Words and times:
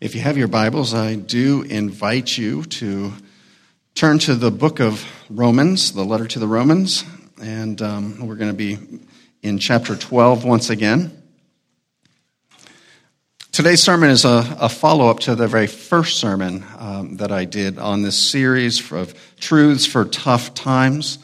If 0.00 0.14
you 0.14 0.20
have 0.20 0.38
your 0.38 0.46
Bibles, 0.46 0.94
I 0.94 1.16
do 1.16 1.62
invite 1.62 2.38
you 2.38 2.62
to 2.62 3.12
turn 3.96 4.20
to 4.20 4.36
the 4.36 4.52
book 4.52 4.78
of 4.78 5.04
Romans, 5.28 5.90
the 5.90 6.04
letter 6.04 6.28
to 6.28 6.38
the 6.38 6.46
Romans, 6.46 7.04
and 7.42 7.82
um, 7.82 8.24
we're 8.24 8.36
going 8.36 8.52
to 8.52 8.56
be 8.56 8.78
in 9.42 9.58
chapter 9.58 9.96
12 9.96 10.44
once 10.44 10.70
again. 10.70 11.20
Today's 13.50 13.82
sermon 13.82 14.10
is 14.10 14.24
a, 14.24 14.56
a 14.60 14.68
follow 14.68 15.08
up 15.10 15.18
to 15.20 15.34
the 15.34 15.48
very 15.48 15.66
first 15.66 16.20
sermon 16.20 16.64
um, 16.78 17.16
that 17.16 17.32
I 17.32 17.44
did 17.44 17.76
on 17.80 18.02
this 18.02 18.16
series 18.16 18.92
of 18.92 19.12
truths 19.40 19.84
for 19.84 20.04
tough 20.04 20.54
times. 20.54 21.18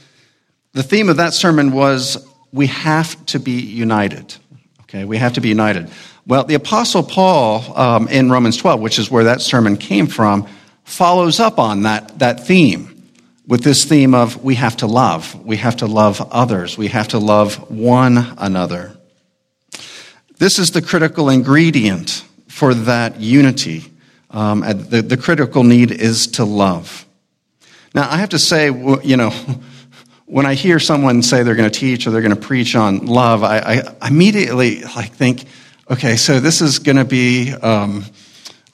The 0.72 0.82
theme 0.82 1.08
of 1.08 1.18
that 1.18 1.32
sermon 1.32 1.70
was 1.70 2.26
we 2.50 2.66
have 2.66 3.24
to 3.26 3.38
be 3.38 3.52
united. 3.52 4.34
Okay, 4.82 5.04
we 5.04 5.16
have 5.18 5.34
to 5.34 5.40
be 5.40 5.48
united. 5.48 5.90
Well, 6.26 6.44
the 6.44 6.54
Apostle 6.54 7.02
Paul 7.02 7.78
um, 7.78 8.08
in 8.08 8.30
Romans 8.30 8.56
12, 8.56 8.80
which 8.80 8.98
is 8.98 9.10
where 9.10 9.24
that 9.24 9.42
sermon 9.42 9.76
came 9.76 10.06
from, 10.06 10.48
follows 10.84 11.38
up 11.38 11.58
on 11.58 11.82
that, 11.82 12.18
that 12.18 12.46
theme 12.46 13.10
with 13.46 13.62
this 13.62 13.84
theme 13.84 14.14
of 14.14 14.42
we 14.42 14.54
have 14.54 14.78
to 14.78 14.86
love. 14.86 15.34
We 15.44 15.56
have 15.58 15.76
to 15.76 15.86
love 15.86 16.26
others. 16.32 16.78
We 16.78 16.88
have 16.88 17.08
to 17.08 17.18
love 17.18 17.70
one 17.70 18.34
another. 18.38 18.96
This 20.38 20.58
is 20.58 20.70
the 20.70 20.80
critical 20.80 21.28
ingredient 21.28 22.24
for 22.48 22.72
that 22.72 23.20
unity. 23.20 23.84
Um, 24.30 24.60
the, 24.60 25.02
the 25.02 25.16
critical 25.16 25.62
need 25.62 25.90
is 25.90 26.26
to 26.28 26.44
love. 26.44 27.06
Now, 27.94 28.10
I 28.10 28.16
have 28.16 28.30
to 28.30 28.38
say, 28.38 28.66
you 28.66 29.16
know, 29.16 29.30
when 30.26 30.46
I 30.46 30.54
hear 30.54 30.80
someone 30.80 31.22
say 31.22 31.42
they're 31.42 31.54
going 31.54 31.70
to 31.70 31.78
teach 31.78 32.06
or 32.06 32.10
they're 32.10 32.22
going 32.22 32.34
to 32.34 32.40
preach 32.40 32.74
on 32.74 33.06
love, 33.06 33.44
I, 33.44 33.84
I 34.00 34.06
immediately 34.08 34.82
like 34.82 35.12
think, 35.12 35.44
Okay, 35.90 36.16
so 36.16 36.40
this 36.40 36.62
is 36.62 36.78
going 36.78 36.96
to 36.96 37.04
be 37.04 37.52
um, 37.52 38.06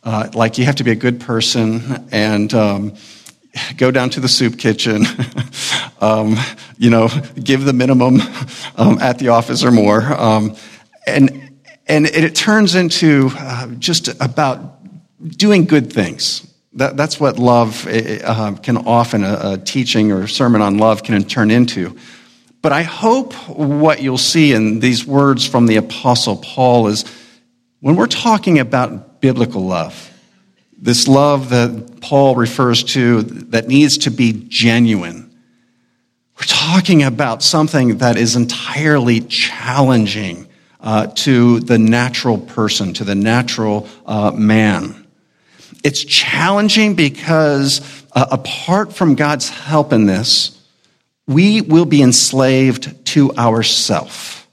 uh, 0.04 0.30
like 0.32 0.58
you 0.58 0.64
have 0.64 0.76
to 0.76 0.84
be 0.84 0.92
a 0.92 0.96
good 0.96 1.18
person 1.18 2.06
and 2.12 2.54
um, 2.54 2.94
go 3.76 3.90
down 3.90 4.10
to 4.10 4.20
the 4.20 4.28
soup 4.28 4.56
kitchen, 4.56 5.04
um, 6.00 6.36
you 6.78 6.88
know, 6.88 7.08
give 7.42 7.64
the 7.64 7.72
minimum 7.72 8.20
um, 8.76 9.00
at 9.00 9.18
the 9.18 9.30
office 9.30 9.64
or 9.64 9.72
more. 9.72 10.00
Um, 10.02 10.54
and, 11.04 11.50
and 11.88 12.06
it, 12.06 12.36
turns 12.36 12.76
into 12.76 13.30
uh, 13.36 13.66
just 13.80 14.06
about 14.22 14.78
doing 15.36 15.64
good 15.64 15.92
things. 15.92 16.46
That, 16.74 16.96
that's 16.96 17.18
what 17.18 17.40
love 17.40 17.88
uh, 17.88 18.54
can 18.62 18.76
often, 18.76 19.24
a, 19.24 19.54
a 19.54 19.58
teaching 19.58 20.12
or 20.12 20.28
sermon 20.28 20.62
on 20.62 20.78
love 20.78 21.02
can 21.02 21.20
turn 21.24 21.50
into. 21.50 21.98
But 22.62 22.72
I 22.72 22.82
hope 22.82 23.32
what 23.48 24.02
you'll 24.02 24.18
see 24.18 24.52
in 24.52 24.80
these 24.80 25.06
words 25.06 25.46
from 25.46 25.66
the 25.66 25.76
Apostle 25.76 26.36
Paul 26.36 26.88
is 26.88 27.04
when 27.80 27.96
we're 27.96 28.06
talking 28.06 28.58
about 28.58 29.20
biblical 29.20 29.64
love, 29.64 30.10
this 30.76 31.08
love 31.08 31.50
that 31.50 32.00
Paul 32.00 32.34
refers 32.34 32.84
to 32.84 33.22
that 33.22 33.68
needs 33.68 33.98
to 33.98 34.10
be 34.10 34.44
genuine, 34.48 35.30
we're 36.38 36.46
talking 36.46 37.02
about 37.02 37.42
something 37.42 37.98
that 37.98 38.16
is 38.16 38.36
entirely 38.36 39.20
challenging 39.20 40.46
uh, 40.80 41.08
to 41.08 41.60
the 41.60 41.78
natural 41.78 42.38
person, 42.38 42.94
to 42.94 43.04
the 43.04 43.14
natural 43.14 43.88
uh, 44.06 44.30
man. 44.30 45.06
It's 45.84 46.02
challenging 46.04 46.94
because 46.94 47.80
uh, 48.12 48.26
apart 48.30 48.92
from 48.92 49.14
God's 49.14 49.48
help 49.48 49.92
in 49.92 50.06
this, 50.06 50.59
we 51.30 51.60
will 51.60 51.84
be 51.84 52.02
enslaved 52.02 53.06
to 53.06 53.32
ourself. 53.36 54.48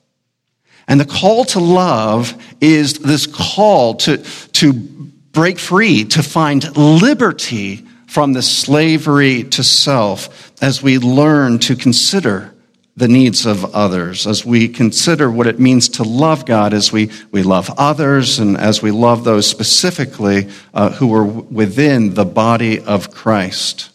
And 0.87 0.99
the 0.99 1.05
call 1.05 1.43
to 1.45 1.59
love 1.59 2.39
is 2.61 2.99
this 2.99 3.25
call 3.25 3.95
to, 3.95 4.17
to 4.53 4.73
break 4.73 5.57
free, 5.57 6.05
to 6.05 6.21
find 6.21 6.77
liberty 6.77 7.77
from 8.05 8.33
the 8.33 8.43
slavery 8.43 9.43
to 9.45 9.63
self 9.63 10.53
as 10.61 10.83
we 10.83 10.99
learn 10.99 11.57
to 11.59 11.75
consider 11.75 12.53
the 12.95 13.07
needs 13.07 13.47
of 13.47 13.75
others, 13.75 14.27
as 14.27 14.45
we 14.45 14.67
consider 14.67 15.31
what 15.31 15.47
it 15.47 15.59
means 15.59 15.89
to 15.89 16.03
love 16.03 16.45
God, 16.45 16.73
as 16.73 16.91
we, 16.91 17.09
we 17.31 17.41
love 17.41 17.71
others, 17.77 18.37
and 18.37 18.55
as 18.55 18.83
we 18.83 18.91
love 18.91 19.23
those 19.23 19.47
specifically 19.47 20.47
uh, 20.75 20.91
who 20.91 21.13
are 21.15 21.25
within 21.25 22.13
the 22.13 22.25
body 22.25 22.79
of 22.79 23.11
Christ. 23.11 23.89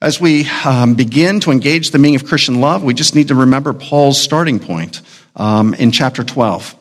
As 0.00 0.20
we 0.20 0.48
um, 0.64 0.94
begin 0.94 1.40
to 1.40 1.50
engage 1.50 1.90
the 1.90 1.98
meaning 1.98 2.14
of 2.14 2.24
Christian 2.24 2.60
love, 2.60 2.84
we 2.84 2.94
just 2.94 3.16
need 3.16 3.28
to 3.28 3.34
remember 3.34 3.72
Paul's 3.72 4.20
starting 4.20 4.60
point 4.60 5.02
um, 5.34 5.74
in 5.74 5.90
chapter 5.90 6.22
12. 6.22 6.76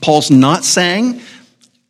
Paul's 0.00 0.30
not 0.30 0.64
saying 0.64 1.20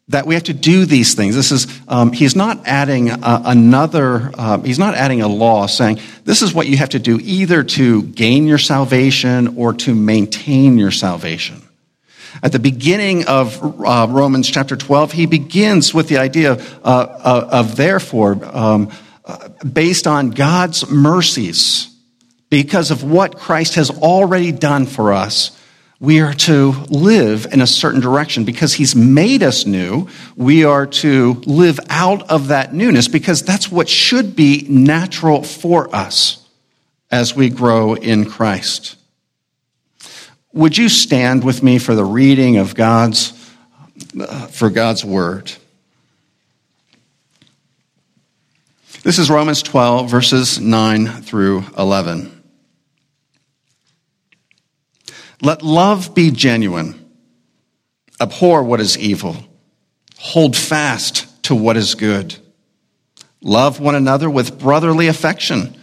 that 0.08 0.26
we 0.26 0.34
have 0.34 0.42
to 0.44 0.53
do 0.53 0.84
these 0.84 1.14
things. 1.14 1.36
This 1.36 1.53
is, 1.53 1.69
um, 1.86 2.12
he's 2.12 2.34
not 2.34 2.66
adding 2.66 3.10
a, 3.10 3.19
another, 3.22 4.32
uh, 4.34 4.58
he's 4.58 4.80
not 4.80 4.97
adding 4.97 5.22
a 5.22 5.28
law 5.28 5.66
saying 5.66 6.00
this 6.25 6.42
is 6.42 6.53
what 6.53 6.66
you 6.66 6.76
have 6.76 6.91
to 6.91 6.98
do 6.98 7.20
either 7.22 7.62
to 7.62 8.03
gain 8.03 8.48
your 8.48 8.59
salvation 8.59 9.56
or 9.56 9.72
to 9.74 9.94
maintain 9.94 10.76
your 10.76 10.91
salvation. 10.91 11.62
At 12.42 12.50
the 12.50 12.59
beginning 12.59 13.28
of 13.28 13.62
uh, 13.62 14.09
Romans 14.10 14.50
chapter 14.50 14.74
12, 14.74 15.12
he 15.12 15.26
begins 15.26 15.94
with 15.94 16.09
the 16.09 16.19
idea 16.19 16.54
of, 16.54 16.80
uh, 16.82 17.47
of 17.48 17.76
therefore, 17.76 18.41
um, 18.53 18.91
based 19.70 20.06
on 20.06 20.31
God's 20.31 20.88
mercies, 20.91 21.88
because 22.50 22.91
of 22.91 23.03
what 23.03 23.38
Christ 23.38 23.76
has 23.76 23.91
already 23.91 24.53
done 24.53 24.87
for 24.87 25.12
us, 25.12 25.59
we 26.03 26.20
are 26.20 26.34
to 26.34 26.72
live 26.88 27.47
in 27.53 27.60
a 27.60 27.66
certain 27.66 28.00
direction 28.00 28.44
because 28.44 28.75
he's 28.75 28.97
made 28.97 29.44
us 29.44 29.66
new. 29.66 30.09
We 30.34 30.65
are 30.65 30.84
to 30.87 31.34
live 31.47 31.78
out 31.88 32.28
of 32.28 32.48
that 32.48 32.75
newness 32.75 33.06
because 33.06 33.42
that's 33.42 33.71
what 33.71 33.88
should 33.88 34.34
be 34.34 34.66
natural 34.69 35.44
for 35.44 35.94
us 35.94 36.44
as 37.09 37.37
we 37.37 37.50
grow 37.50 37.94
in 37.94 38.25
Christ. 38.25 38.97
Would 40.53 40.76
you 40.76 40.88
stand 40.88 41.44
with 41.44 41.62
me 41.62 41.78
for 41.78 41.94
the 41.94 42.04
reading 42.04 42.56
of 42.56 42.75
God's 42.75 43.32
uh, 44.19 44.48
for 44.48 44.71
God's 44.71 45.04
word? 45.04 45.53
This 49.03 49.19
is 49.19 49.29
Romans 49.29 49.65
12, 49.65 50.09
verses 50.09 50.61
9 50.61 51.23
through 51.23 51.65
11. 51.77 52.41
Let 55.43 55.63
love 55.63 56.15
be 56.15 56.31
genuine. 56.31 57.11
Abhor 58.21 58.63
what 58.63 58.81
is 58.81 58.97
evil. 58.97 59.35
Hold 60.19 60.57
fast 60.57 61.43
to 61.45 61.55
what 61.57 61.77
is 61.77 61.97
good. 61.97 62.37
Love 63.41 63.81
one 63.81 63.97
another 63.97 64.31
with 64.31 64.61
brotherly 64.61 65.09
affection. 65.09 65.77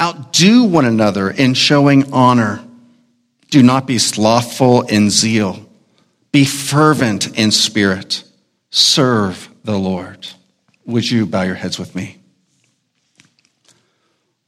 Outdo 0.00 0.64
one 0.64 0.84
another 0.84 1.30
in 1.30 1.54
showing 1.54 2.12
honor. 2.12 2.60
Do 3.50 3.62
not 3.62 3.86
be 3.86 3.98
slothful 3.98 4.82
in 4.82 5.10
zeal. 5.10 5.64
Be 6.32 6.44
fervent 6.44 7.38
in 7.38 7.52
spirit. 7.52 8.24
Serve 8.70 9.48
the 9.62 9.78
Lord. 9.78 10.26
Would 10.86 11.08
you 11.08 11.24
bow 11.24 11.42
your 11.42 11.54
heads 11.54 11.78
with 11.78 11.94
me? 11.94 12.18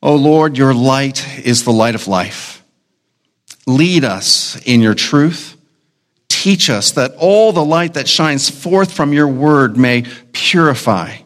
O 0.07 0.15
Lord, 0.15 0.57
your 0.57 0.73
light 0.73 1.27
is 1.45 1.65
the 1.65 1.73
light 1.73 1.97
of 1.97 2.07
life. 2.07 2.63
Lead 3.67 4.05
us 4.05 4.57
in 4.65 4.81
your 4.81 4.95
truth. 4.95 5.57
Teach 6.29 6.71
us 6.71 6.93
that 6.93 7.17
all 7.19 7.53
the 7.53 7.65
light 7.65 7.95
that 7.95 8.07
shines 8.07 8.49
forth 8.49 8.93
from 8.93 9.13
your 9.13 9.27
word 9.27 9.77
may 9.77 10.05
purify, 10.31 11.17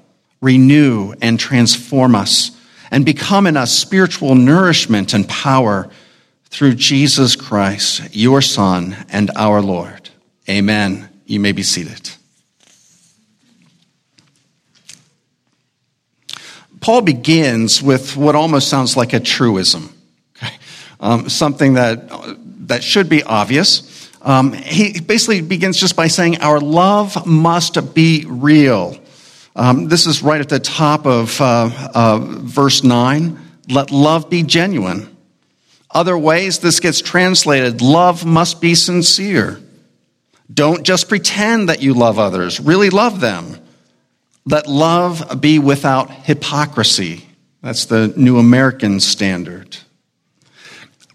renew, 0.40 1.12
and 1.20 1.38
transform 1.38 2.14
us, 2.14 2.52
and 2.90 3.04
become 3.04 3.46
in 3.46 3.58
us 3.58 3.70
spiritual 3.70 4.34
nourishment 4.34 5.12
and 5.12 5.28
power 5.28 5.90
through 6.46 6.76
Jesus 6.76 7.36
Christ, 7.36 8.16
your 8.16 8.40
Son 8.40 8.96
and 9.10 9.30
our 9.36 9.60
Lord. 9.60 10.08
Amen. 10.48 11.10
You 11.26 11.38
may 11.38 11.52
be 11.52 11.62
seated. 11.62 12.12
Paul 16.80 17.02
begins 17.02 17.82
with 17.82 18.16
what 18.16 18.34
almost 18.34 18.68
sounds 18.68 18.96
like 18.96 19.12
a 19.12 19.20
truism, 19.20 19.94
okay? 20.36 20.54
um, 20.98 21.28
something 21.28 21.74
that, 21.74 22.08
that 22.68 22.82
should 22.82 23.08
be 23.08 23.22
obvious. 23.22 24.08
Um, 24.22 24.52
he 24.52 25.00
basically 25.00 25.40
begins 25.42 25.78
just 25.78 25.96
by 25.96 26.08
saying, 26.08 26.40
Our 26.40 26.60
love 26.60 27.26
must 27.26 27.94
be 27.94 28.24
real. 28.26 28.98
Um, 29.56 29.88
this 29.88 30.06
is 30.06 30.22
right 30.22 30.40
at 30.40 30.48
the 30.48 30.60
top 30.60 31.06
of 31.06 31.40
uh, 31.40 31.70
uh, 31.94 32.18
verse 32.20 32.82
9. 32.84 33.38
Let 33.68 33.90
love 33.90 34.30
be 34.30 34.42
genuine. 34.42 35.16
Other 35.90 36.16
ways 36.16 36.60
this 36.60 36.80
gets 36.80 37.00
translated 37.00 37.82
love 37.82 38.24
must 38.24 38.60
be 38.60 38.74
sincere. 38.74 39.60
Don't 40.52 40.84
just 40.84 41.08
pretend 41.08 41.68
that 41.68 41.82
you 41.82 41.94
love 41.94 42.18
others, 42.18 42.60
really 42.60 42.90
love 42.90 43.20
them. 43.20 43.56
Let 44.46 44.66
love 44.66 45.40
be 45.40 45.58
without 45.58 46.10
hypocrisy. 46.10 47.26
That's 47.62 47.84
the 47.84 48.12
New 48.16 48.38
American 48.38 49.00
Standard. 49.00 49.76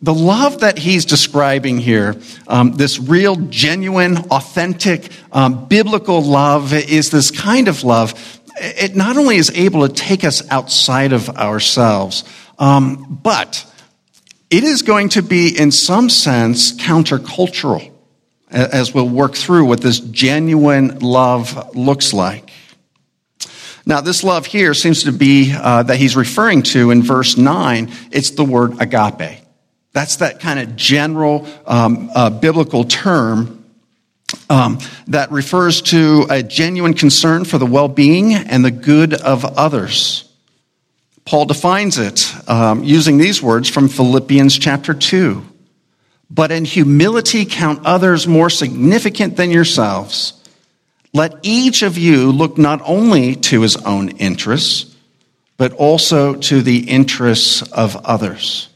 The 0.01 0.13
love 0.13 0.59
that 0.59 0.77
he's 0.77 1.05
describing 1.05 1.79
here, 1.79 2.15
um, 2.47 2.73
this 2.73 2.99
real, 2.99 3.35
genuine, 3.35 4.17
authentic, 4.29 5.11
um, 5.31 5.65
biblical 5.65 6.21
love, 6.21 6.73
is 6.73 7.09
this 7.09 7.31
kind 7.31 7.67
of 7.67 7.83
love. 7.83 8.13
It 8.57 8.95
not 8.95 9.17
only 9.17 9.37
is 9.37 9.49
able 9.51 9.87
to 9.87 9.93
take 9.93 10.23
us 10.23 10.47
outside 10.51 11.11
of 11.11 11.29
ourselves, 11.29 12.23
um, 12.59 13.19
but 13.23 13.65
it 14.51 14.63
is 14.63 14.83
going 14.83 15.09
to 15.09 15.23
be, 15.23 15.57
in 15.57 15.71
some 15.71 16.09
sense, 16.09 16.73
countercultural 16.73 17.91
as 18.51 18.93
we'll 18.93 19.09
work 19.09 19.35
through 19.35 19.65
what 19.65 19.81
this 19.81 19.99
genuine 19.99 20.99
love 20.99 21.75
looks 21.75 22.13
like. 22.13 22.44
Now, 23.85 24.01
this 24.01 24.23
love 24.23 24.47
here 24.47 24.73
seems 24.73 25.03
to 25.03 25.11
be 25.11 25.53
uh, 25.53 25.83
that 25.83 25.97
he's 25.97 26.15
referring 26.15 26.63
to 26.63 26.89
in 26.89 27.03
verse 27.03 27.37
9. 27.37 27.91
It's 28.11 28.31
the 28.31 28.43
word 28.43 28.81
agape. 28.81 29.41
That's 29.93 30.17
that 30.17 30.39
kind 30.39 30.59
of 30.59 30.75
general 30.75 31.47
um, 31.65 32.09
uh, 32.13 32.29
biblical 32.31 32.83
term 32.83 33.63
um, 34.49 34.79
that 35.07 35.31
refers 35.31 35.81
to 35.83 36.25
a 36.29 36.41
genuine 36.41 36.95
concern 36.95 37.45
for 37.45 37.57
the 37.57 37.65
well 37.65 37.87
being 37.87 38.33
and 38.33 38.65
the 38.65 38.71
good 38.71 39.13
of 39.13 39.45
others. 39.45 40.29
Paul 41.23 41.45
defines 41.45 41.97
it 41.97 42.31
um, 42.49 42.83
using 42.83 43.17
these 43.17 43.41
words 43.41 43.69
from 43.69 43.87
Philippians 43.87 44.57
chapter 44.57 44.93
2. 44.93 45.43
But 46.29 46.51
in 46.51 46.65
humility, 46.65 47.45
count 47.45 47.85
others 47.85 48.27
more 48.27 48.49
significant 48.49 49.37
than 49.37 49.51
yourselves. 49.51 50.33
Let 51.15 51.39
each 51.43 51.81
of 51.81 51.97
you 51.97 52.29
look 52.33 52.57
not 52.57 52.81
only 52.83 53.37
to 53.37 53.61
his 53.61 53.77
own 53.77 54.09
interests, 54.17 54.93
but 55.55 55.71
also 55.71 56.35
to 56.35 56.61
the 56.61 56.89
interests 56.89 57.61
of 57.71 57.95
others. 58.05 58.67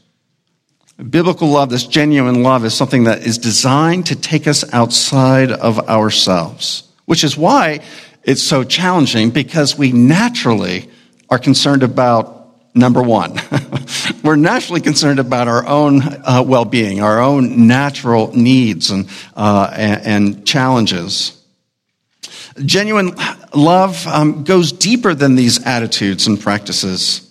Biblical 0.96 1.48
love, 1.48 1.68
this 1.68 1.86
genuine 1.86 2.42
love, 2.42 2.64
is 2.64 2.72
something 2.72 3.04
that 3.04 3.26
is 3.26 3.36
designed 3.36 4.06
to 4.06 4.16
take 4.16 4.46
us 4.46 4.64
outside 4.72 5.52
of 5.52 5.86
ourselves, 5.86 6.84
which 7.04 7.24
is 7.24 7.36
why 7.36 7.80
it's 8.22 8.42
so 8.42 8.64
challenging 8.64 9.28
because 9.28 9.76
we 9.76 9.92
naturally 9.92 10.88
are 11.28 11.38
concerned 11.38 11.82
about 11.82 12.56
number 12.74 13.02
one. 13.02 13.38
We're 14.24 14.36
naturally 14.36 14.80
concerned 14.80 15.18
about 15.18 15.46
our 15.46 15.66
own 15.66 16.00
uh, 16.02 16.42
well 16.46 16.64
being, 16.64 17.02
our 17.02 17.20
own 17.20 17.66
natural 17.66 18.34
needs 18.34 18.90
and, 18.90 19.10
uh, 19.36 19.70
and, 19.76 20.06
and, 20.06 20.46
challenges. 20.46 21.36
Genuine 22.58 23.14
love 23.54 24.06
um, 24.06 24.44
goes 24.44 24.72
deeper 24.72 25.14
than 25.14 25.36
these 25.36 25.64
attitudes 25.64 26.26
and 26.26 26.40
practices. 26.40 27.26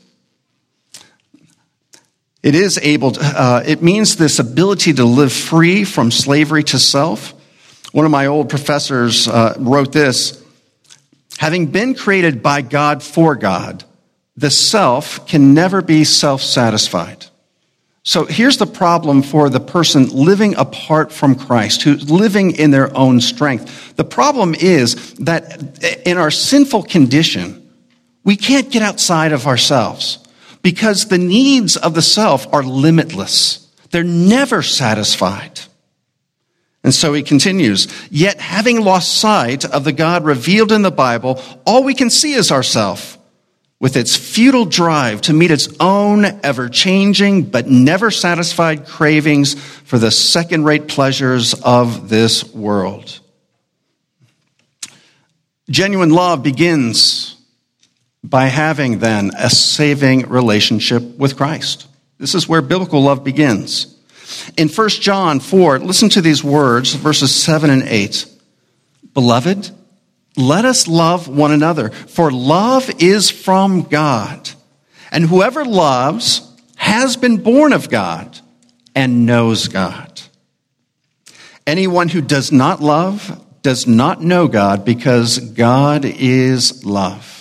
It 2.41 2.55
is 2.55 2.79
able 2.81 3.11
to, 3.11 3.21
uh, 3.21 3.63
it 3.65 3.81
means 3.81 4.15
this 4.15 4.39
ability 4.39 4.93
to 4.93 5.03
live 5.03 5.33
free 5.33 5.83
from 5.83 6.09
slavery 6.09 6.63
to 6.65 6.79
self. 6.79 7.33
One 7.91 8.05
of 8.05 8.11
my 8.11 8.27
old 8.27 8.49
professors 8.49 9.27
uh, 9.27 9.55
wrote 9.59 9.91
this 9.91 10.41
Having 11.39 11.67
been 11.67 11.95
created 11.95 12.41
by 12.41 12.61
God 12.61 13.03
for 13.03 13.35
God, 13.35 13.83
the 14.37 14.51
self 14.51 15.27
can 15.27 15.53
never 15.53 15.81
be 15.81 16.03
self 16.05 16.41
satisfied. 16.41 17.25
So 18.09 18.25
here's 18.25 18.57
the 18.57 18.65
problem 18.65 19.21
for 19.21 19.51
the 19.51 19.59
person 19.59 20.09
living 20.09 20.55
apart 20.55 21.11
from 21.11 21.35
Christ, 21.35 21.83
who's 21.83 22.09
living 22.09 22.55
in 22.55 22.71
their 22.71 22.89
own 22.97 23.21
strength. 23.21 23.95
The 23.97 24.03
problem 24.03 24.55
is 24.55 25.13
that 25.19 25.83
in 26.07 26.17
our 26.17 26.31
sinful 26.31 26.85
condition, 26.85 27.71
we 28.23 28.35
can't 28.35 28.71
get 28.71 28.81
outside 28.81 29.31
of 29.31 29.45
ourselves 29.45 30.17
because 30.63 31.05
the 31.05 31.19
needs 31.19 31.77
of 31.77 31.93
the 31.93 32.01
self 32.01 32.51
are 32.51 32.63
limitless. 32.63 33.71
They're 33.91 34.03
never 34.03 34.63
satisfied. 34.63 35.59
And 36.83 36.95
so 36.95 37.13
he 37.13 37.21
continues, 37.21 37.87
yet 38.09 38.39
having 38.39 38.83
lost 38.83 39.19
sight 39.19 39.65
of 39.65 39.83
the 39.83 39.93
God 39.93 40.25
revealed 40.25 40.71
in 40.71 40.81
the 40.81 40.89
Bible, 40.89 41.39
all 41.63 41.83
we 41.83 41.93
can 41.93 42.09
see 42.09 42.33
is 42.33 42.51
ourself 42.51 43.18
with 43.79 43.95
its 43.95 44.17
futile 44.17 44.65
drive 44.65 45.21
to 45.21 45.33
meet 45.33 45.51
its 45.51 45.69
own 45.79 46.25
ever 46.43 46.67
changing 46.67 47.43
but 47.43 47.67
never 47.67 48.11
satisfied 48.11 48.85
cravings 48.85 49.53
for 49.53 49.97
the 49.97 50.11
second 50.11 50.65
rate 50.65 50.87
pleasures 50.87 51.53
of 51.53 52.09
this 52.09 52.53
world. 52.53 53.19
Genuine 55.69 56.09
love 56.09 56.43
begins 56.43 57.35
by 58.23 58.45
having 58.45 58.99
then 58.99 59.31
a 59.37 59.49
saving 59.49 60.27
relationship 60.27 61.03
with 61.17 61.37
Christ. 61.37 61.87
This 62.17 62.35
is 62.35 62.49
where 62.49 62.61
biblical 62.61 63.01
love 63.01 63.23
begins. 63.23 63.95
In 64.57 64.67
1 64.67 64.89
John 64.89 65.39
4, 65.39 65.79
listen 65.79 66.09
to 66.09 66.21
these 66.21 66.43
words, 66.43 66.93
verses 66.93 67.33
7 67.33 67.69
and 67.69 67.83
8. 67.83 68.25
Beloved, 69.13 69.71
let 70.39 70.65
us 70.65 70.87
love 70.87 71.27
one 71.27 71.51
another, 71.51 71.89
for 71.89 72.31
love 72.31 72.89
is 72.99 73.29
from 73.29 73.83
God. 73.83 74.49
And 75.11 75.25
whoever 75.25 75.65
loves 75.65 76.45
has 76.75 77.17
been 77.17 77.37
born 77.37 77.73
of 77.73 77.89
God 77.89 78.39
and 78.95 79.25
knows 79.25 79.67
God. 79.67 80.21
Anyone 81.67 82.09
who 82.09 82.21
does 82.21 82.51
not 82.51 82.81
love 82.81 83.45
does 83.61 83.85
not 83.85 84.21
know 84.21 84.47
God 84.47 84.85
because 84.85 85.39
God 85.39 86.05
is 86.05 86.85
love. 86.85 87.39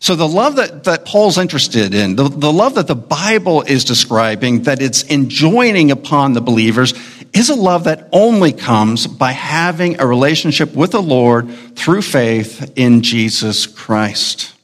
So 0.00 0.14
the 0.14 0.28
love 0.28 0.56
that, 0.56 0.84
that 0.84 1.04
Paul's 1.04 1.38
interested 1.38 1.92
in, 1.92 2.16
the, 2.16 2.28
the 2.28 2.52
love 2.52 2.76
that 2.76 2.86
the 2.86 2.94
Bible 2.94 3.62
is 3.62 3.84
describing, 3.84 4.62
that 4.62 4.80
it's 4.80 5.04
enjoining 5.10 5.90
upon 5.90 6.32
the 6.32 6.40
believers, 6.40 6.94
is 7.32 7.50
a 7.50 7.54
love 7.54 7.84
that 7.84 8.08
only 8.12 8.52
comes 8.52 9.06
by 9.06 9.32
having 9.32 10.00
a 10.00 10.06
relationship 10.06 10.74
with 10.74 10.92
the 10.92 11.02
Lord 11.02 11.50
through 11.76 12.02
faith 12.02 12.72
in 12.76 13.02
Jesus 13.02 13.66
Christ. 13.66 14.54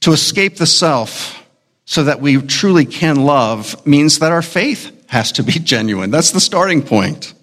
To 0.00 0.12
escape 0.12 0.56
the 0.56 0.66
self 0.66 1.42
so 1.84 2.04
that 2.04 2.20
we 2.20 2.40
truly 2.40 2.86
can 2.86 3.24
love 3.24 3.86
means 3.86 4.18
that 4.20 4.32
our 4.32 4.42
faith 4.42 4.90
has 5.08 5.32
to 5.32 5.42
be 5.42 5.52
genuine. 5.58 6.10
That's 6.10 6.30
the 6.30 6.40
starting 6.40 6.82
point. 6.82 7.34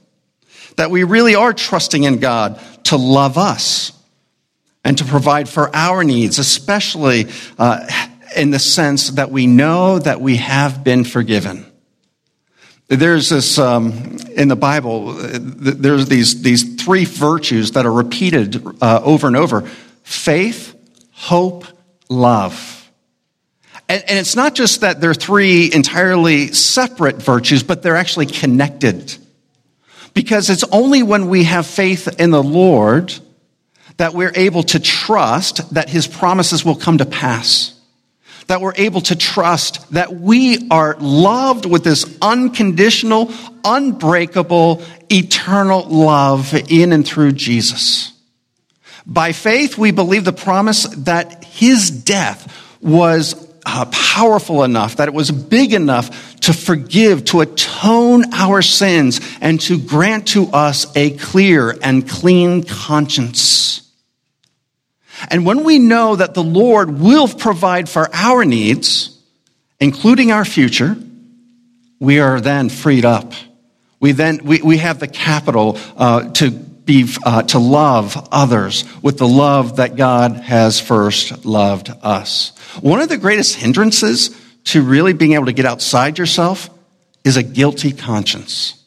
That 0.76 0.92
we 0.92 1.04
really 1.04 1.36
are 1.36 1.54
trusting 1.54 2.04
in 2.04 2.20
God 2.20 2.60
to 2.86 2.98
love 2.98 3.38
us 3.38 3.92
and 4.84 4.98
to 4.98 5.06
provide 5.06 5.48
for 5.48 5.74
our 5.76 6.04
needs, 6.04 6.40
especially 6.40 7.28
uh, 7.58 7.86
in 8.36 8.52
the 8.52 8.60
sense 8.60 9.12
that 9.12 9.32
we 9.32 9.46
know 9.46 10.00
that 10.00 10.22
we 10.22 10.38
have 10.38 10.84
been 10.84 11.04
forgiven. 11.04 11.69
There's 12.90 13.30
this 13.30 13.60
um, 13.60 14.18
in 14.36 14.48
the 14.48 14.56
Bible. 14.56 15.14
There's 15.14 16.08
these 16.08 16.42
these 16.42 16.76
three 16.84 17.06
virtues 17.06 17.74
that 17.74 17.86
are 17.86 17.92
repeated 17.92 18.66
uh, 18.82 19.02
over 19.04 19.28
and 19.28 19.36
over: 19.36 19.62
faith, 20.02 20.76
hope, 21.12 21.66
love. 22.10 22.90
And, 23.88 24.04
and 24.08 24.20
it's 24.20 24.36
not 24.36 24.56
just 24.56 24.82
that 24.82 25.02
they're 25.02 25.14
three 25.14 25.72
entirely 25.72 26.48
separate 26.48 27.22
virtues, 27.22 27.62
but 27.62 27.84
they're 27.84 27.96
actually 27.96 28.26
connected. 28.26 29.16
Because 30.16 30.50
it's 30.50 30.64
only 30.72 31.04
when 31.04 31.30
we 31.30 31.44
have 31.44 31.68
faith 31.68 32.20
in 32.20 32.32
the 32.32 32.42
Lord 32.42 33.14
that 33.98 34.16
we're 34.16 34.34
able 34.34 34.64
to 34.64 34.80
trust 34.80 35.76
that 35.76 35.90
His 35.90 36.08
promises 36.08 36.66
will 36.66 36.76
come 36.76 36.98
to 36.98 37.06
pass 37.06 37.79
that 38.50 38.62
we're 38.62 38.74
able 38.78 39.00
to 39.00 39.16
trust 39.16 39.92
that 39.92 40.12
we 40.12 40.68
are 40.72 40.98
loved 41.00 41.68
with 41.68 41.84
this 41.84 42.18
unconditional, 42.20 43.32
unbreakable, 43.64 44.82
eternal 45.12 45.84
love 45.88 46.56
in 46.68 46.92
and 46.92 47.08
through 47.08 47.32
Jesus. 47.32 48.12
By 49.06 49.34
faith, 49.34 49.78
we 49.78 49.92
believe 49.92 50.26
the 50.26 50.34
promise 50.34 50.88
that 51.06 51.44
his 51.44 51.92
death 51.92 52.52
was 52.82 53.36
uh, 53.68 53.86
powerful 53.92 54.64
enough, 54.64 54.96
that 54.96 55.08
it 55.08 55.14
was 55.14 55.30
big 55.30 55.72
enough 55.72 56.40
to 56.40 56.52
forgive, 56.52 57.26
to 57.26 57.42
atone 57.42 58.34
our 58.34 58.64
sins, 58.64 59.22
and 59.42 59.62
to 59.62 59.78
grant 59.78 60.30
to 60.30 60.48
us 60.48 60.92
a 60.98 61.12
clear 61.18 61.78
and 61.84 62.10
clean 62.10 62.64
conscience. 62.64 63.89
And 65.30 65.46
when 65.46 65.64
we 65.64 65.80
know 65.80 66.16
that 66.16 66.34
the 66.34 66.44
Lord 66.44 67.00
will 67.00 67.28
provide 67.28 67.90
for 67.90 68.10
our 68.14 68.46
needs, 68.46 69.18
including 69.80 70.32
our 70.32 70.46
future, 70.46 70.96
we 72.00 72.20
are 72.20 72.40
then 72.40 72.70
freed 72.70 73.06
up. 73.06 73.34
We 74.00 74.14
then 74.14 74.40
we, 74.44 74.62
we 74.62 74.78
have 74.78 75.00
the 75.00 75.08
capital 75.08 75.78
uh, 75.98 76.30
to 76.34 76.52
be 76.52 77.08
uh, 77.26 77.44
to 77.44 77.60
love 77.60 78.30
others 78.32 78.86
with 79.02 79.18
the 79.18 79.28
love 79.28 79.76
that 79.76 79.96
God 79.96 80.38
has 80.38 80.80
first 80.80 81.46
loved 81.46 81.92
us. 82.02 82.52
One 82.82 83.02
of 83.02 83.10
the 83.10 83.18
greatest 83.18 83.56
hindrances 83.56 84.36
to 84.66 84.82
really 84.82 85.14
being 85.14 85.34
able 85.34 85.48
to 85.48 85.54
get 85.54 85.66
outside 85.66 86.18
yourself 86.18 86.70
is 87.24 87.38
a 87.38 87.44
guilty 87.44 87.92
conscience. 87.92 88.79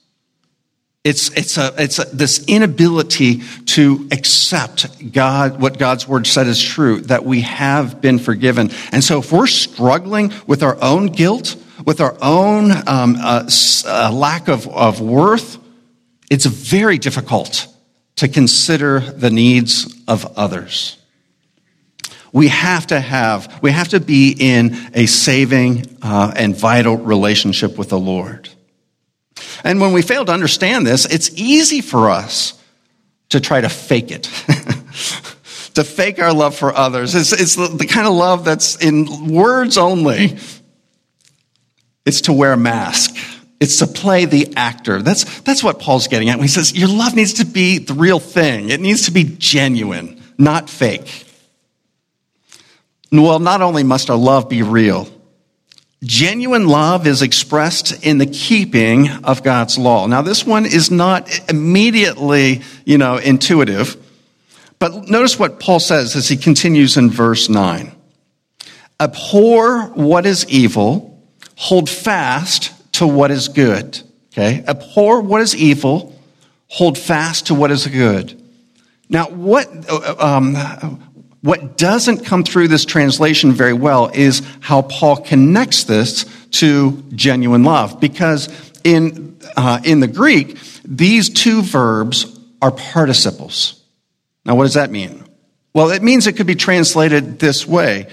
It's, 1.04 1.36
it's, 1.36 1.58
a, 1.58 1.74
it's 1.78 1.98
a, 1.98 2.04
this 2.04 2.44
inability 2.46 3.42
to 3.74 4.08
accept 4.12 5.12
God, 5.12 5.60
what 5.60 5.76
God's 5.76 6.06
word 6.06 6.28
said 6.28 6.46
is 6.46 6.62
true, 6.62 7.00
that 7.02 7.24
we 7.24 7.40
have 7.40 8.00
been 8.00 8.20
forgiven. 8.20 8.70
And 8.92 9.02
so 9.02 9.18
if 9.18 9.32
we're 9.32 9.48
struggling 9.48 10.32
with 10.46 10.62
our 10.62 10.80
own 10.80 11.06
guilt, 11.08 11.56
with 11.84 12.00
our 12.00 12.16
own 12.22 12.70
um, 12.86 13.16
uh, 13.18 13.50
uh, 13.84 14.12
lack 14.12 14.46
of, 14.46 14.68
of 14.68 15.00
worth, 15.00 15.58
it's 16.30 16.46
very 16.46 16.98
difficult 16.98 17.66
to 18.16 18.28
consider 18.28 19.00
the 19.00 19.30
needs 19.30 19.92
of 20.06 20.38
others. 20.38 20.98
We 22.32 22.46
have 22.46 22.86
to 22.86 23.00
have, 23.00 23.60
we 23.60 23.72
have 23.72 23.88
to 23.88 23.98
be 23.98 24.36
in 24.38 24.76
a 24.94 25.06
saving 25.06 25.98
uh, 26.00 26.32
and 26.36 26.56
vital 26.56 26.96
relationship 26.96 27.76
with 27.76 27.88
the 27.88 27.98
Lord. 27.98 28.48
And 29.64 29.80
when 29.80 29.92
we 29.92 30.02
fail 30.02 30.24
to 30.24 30.32
understand 30.32 30.86
this, 30.86 31.04
it's 31.06 31.30
easy 31.34 31.80
for 31.80 32.10
us 32.10 32.60
to 33.30 33.40
try 33.40 33.60
to 33.60 33.68
fake 33.68 34.10
it. 34.10 34.24
to 35.74 35.84
fake 35.84 36.18
our 36.18 36.32
love 36.32 36.54
for 36.54 36.74
others. 36.74 37.14
It's, 37.14 37.32
it's 37.32 37.56
the, 37.56 37.86
kind 37.86 38.06
of 38.06 38.14
love 38.14 38.44
that's 38.44 38.76
in 38.76 39.28
words 39.28 39.78
only. 39.78 40.38
It's 42.04 42.22
to 42.22 42.32
wear 42.32 42.52
a 42.52 42.56
mask. 42.56 43.16
It's 43.60 43.78
to 43.78 43.86
play 43.86 44.24
the 44.24 44.52
actor. 44.56 45.02
That's, 45.02 45.40
that's 45.42 45.62
what 45.62 45.78
Paul's 45.78 46.08
getting 46.08 46.28
at 46.28 46.36
when 46.36 46.44
he 46.44 46.52
says, 46.52 46.76
Your 46.76 46.88
love 46.88 47.14
needs 47.14 47.34
to 47.34 47.46
be 47.46 47.78
the 47.78 47.94
real 47.94 48.18
thing. 48.18 48.70
It 48.70 48.80
needs 48.80 49.06
to 49.06 49.12
be 49.12 49.24
genuine, 49.24 50.20
not 50.36 50.68
fake. 50.68 51.26
Well, 53.12 53.38
not 53.38 53.62
only 53.62 53.84
must 53.84 54.10
our 54.10 54.16
love 54.16 54.48
be 54.48 54.62
real, 54.62 55.08
Genuine 56.04 56.66
love 56.66 57.06
is 57.06 57.22
expressed 57.22 58.04
in 58.04 58.18
the 58.18 58.26
keeping 58.26 59.08
of 59.24 59.44
God's 59.44 59.78
law. 59.78 60.06
Now, 60.06 60.20
this 60.20 60.44
one 60.44 60.66
is 60.66 60.90
not 60.90 61.28
immediately, 61.48 62.62
you 62.84 62.98
know, 62.98 63.18
intuitive, 63.18 63.96
but 64.80 65.08
notice 65.08 65.38
what 65.38 65.60
Paul 65.60 65.78
says 65.78 66.16
as 66.16 66.28
he 66.28 66.36
continues 66.36 66.96
in 66.96 67.08
verse 67.08 67.48
9. 67.48 67.92
Abhor 68.98 69.90
what 69.90 70.26
is 70.26 70.44
evil, 70.48 71.22
hold 71.54 71.88
fast 71.88 72.72
to 72.94 73.06
what 73.06 73.30
is 73.30 73.46
good. 73.46 74.00
Okay? 74.32 74.64
Abhor 74.66 75.20
what 75.20 75.40
is 75.40 75.54
evil, 75.54 76.18
hold 76.66 76.98
fast 76.98 77.46
to 77.46 77.54
what 77.54 77.70
is 77.70 77.86
good. 77.86 78.40
Now, 79.08 79.26
what, 79.26 79.68
um, 80.20 80.54
what 81.42 81.76
doesn't 81.76 82.24
come 82.24 82.44
through 82.44 82.68
this 82.68 82.84
translation 82.84 83.52
very 83.52 83.72
well 83.72 84.10
is 84.14 84.42
how 84.60 84.82
Paul 84.82 85.16
connects 85.16 85.84
this 85.84 86.24
to 86.52 87.02
genuine 87.14 87.64
love. 87.64 88.00
Because 88.00 88.48
in, 88.84 89.36
uh, 89.56 89.80
in 89.84 90.00
the 90.00 90.06
Greek, 90.06 90.56
these 90.84 91.28
two 91.28 91.62
verbs 91.62 92.38
are 92.60 92.70
participles. 92.70 93.82
Now, 94.44 94.54
what 94.54 94.64
does 94.64 94.74
that 94.74 94.90
mean? 94.90 95.24
Well, 95.74 95.90
it 95.90 96.02
means 96.02 96.26
it 96.26 96.36
could 96.36 96.46
be 96.46 96.54
translated 96.54 97.38
this 97.38 97.66
way 97.66 98.06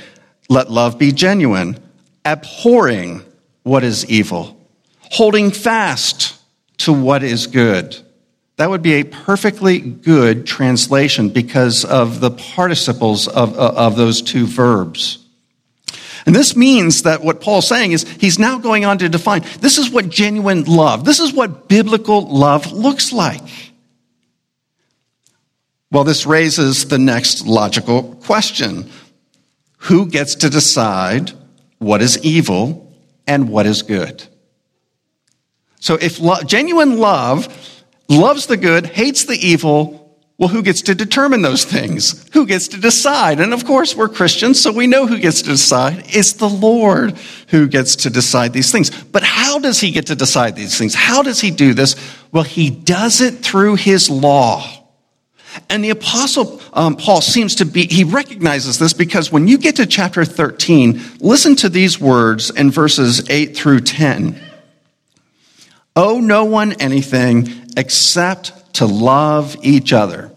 let 0.52 0.72
love 0.72 0.98
be 0.98 1.12
genuine, 1.12 1.78
abhorring 2.26 3.24
what 3.62 3.84
is 3.84 4.10
evil, 4.10 4.60
holding 5.00 5.52
fast 5.52 6.36
to 6.80 6.92
what 6.92 7.22
is 7.22 7.46
good. 7.46 7.96
That 8.60 8.70
would 8.70 8.82
be 8.82 8.96
a 8.96 9.04
perfectly 9.06 9.80
good 9.80 10.46
translation 10.46 11.30
because 11.30 11.86
of 11.86 12.20
the 12.20 12.30
participles 12.30 13.30
of, 13.30 13.58
uh, 13.58 13.72
of 13.74 13.96
those 13.96 14.22
two 14.22 14.46
verbs. 14.46 15.26
And 16.26 16.36
this 16.36 16.58
means 16.58 17.04
that 17.04 17.24
what 17.24 17.40
Paul's 17.40 17.70
saying 17.70 17.94
is 17.94 18.04
he's 18.20 18.38
now 18.38 18.58
going 18.58 18.84
on 18.84 18.98
to 18.98 19.08
define 19.08 19.46
this 19.62 19.78
is 19.78 19.90
what 19.90 20.10
genuine 20.10 20.66
love, 20.66 21.06
this 21.06 21.22
is 21.22 21.32
what 21.32 21.70
biblical 21.70 22.28
love 22.28 22.74
looks 22.74 23.14
like. 23.14 23.72
Well, 25.90 26.04
this 26.04 26.26
raises 26.26 26.90
the 26.90 27.00
next 27.00 27.48
logical 27.48 28.16
question 28.16 28.90
Who 29.84 30.06
gets 30.06 30.36
to 30.36 30.50
decide 30.50 31.32
what 31.78 32.02
is 32.02 32.22
evil 32.26 32.94
and 33.26 33.48
what 33.48 33.66
is 33.66 33.84
good? 33.84 34.22
So 35.80 35.96
if 35.96 36.20
lo- 36.20 36.44
genuine 36.46 36.98
love 36.98 37.48
loves 38.10 38.48
the 38.48 38.58
good, 38.58 38.88
hates 38.88 39.26
the 39.26 39.36
evil. 39.36 40.18
Well, 40.38 40.50
who 40.50 40.64
gets 40.64 40.82
to 40.84 40.96
determine 40.96 41.42
those 41.42 41.66
things? 41.66 42.28
Who 42.32 42.46
gets 42.46 42.70
to 42.70 42.80
decide? 42.80 43.42
And 43.42 43.54
of 43.54 43.66
course, 43.66 43.96
we're 43.96 44.08
Christians, 44.08 44.62
so 44.62 44.72
we 44.72 44.88
know 44.88 45.06
who 45.06 45.20
gets 45.20 45.42
to 45.42 45.50
decide. 45.50 46.04
It's 46.08 46.34
the 46.34 46.48
Lord 46.48 47.18
who 47.50 47.68
gets 47.68 47.98
to 47.98 48.10
decide 48.10 48.54
these 48.54 48.72
things. 48.72 48.90
But 48.90 49.24
how 49.24 49.60
does 49.60 49.82
he 49.82 49.92
get 49.92 50.08
to 50.08 50.16
decide 50.16 50.56
these 50.56 50.78
things? 50.78 50.96
How 50.96 51.24
does 51.24 51.42
he 51.42 51.52
do 51.52 51.74
this? 51.74 51.96
Well, 52.32 52.44
he 52.44 52.70
does 52.70 53.20
it 53.20 53.40
through 53.40 53.76
his 53.76 54.10
law. 54.10 54.66
And 55.70 55.84
the 55.84 55.90
apostle 55.90 56.62
um, 56.74 56.96
Paul 56.96 57.22
seems 57.22 57.56
to 57.56 57.66
be, 57.66 57.88
he 57.88 58.04
recognizes 58.04 58.80
this 58.80 58.94
because 58.94 59.32
when 59.32 59.48
you 59.48 59.58
get 59.58 59.76
to 59.78 59.86
chapter 59.86 60.24
13, 60.24 61.02
listen 61.20 61.56
to 61.58 61.70
these 61.70 62.00
words 62.00 62.50
in 62.50 62.72
verses 62.72 63.30
8 63.30 63.58
through 63.58 63.82
10. 63.82 64.42
Owe 65.96 66.20
no 66.20 66.46
one 66.46 66.74
anything 66.74 67.69
except 67.80 68.74
to 68.74 68.86
love 68.86 69.56
each 69.64 69.94
other. 69.94 70.32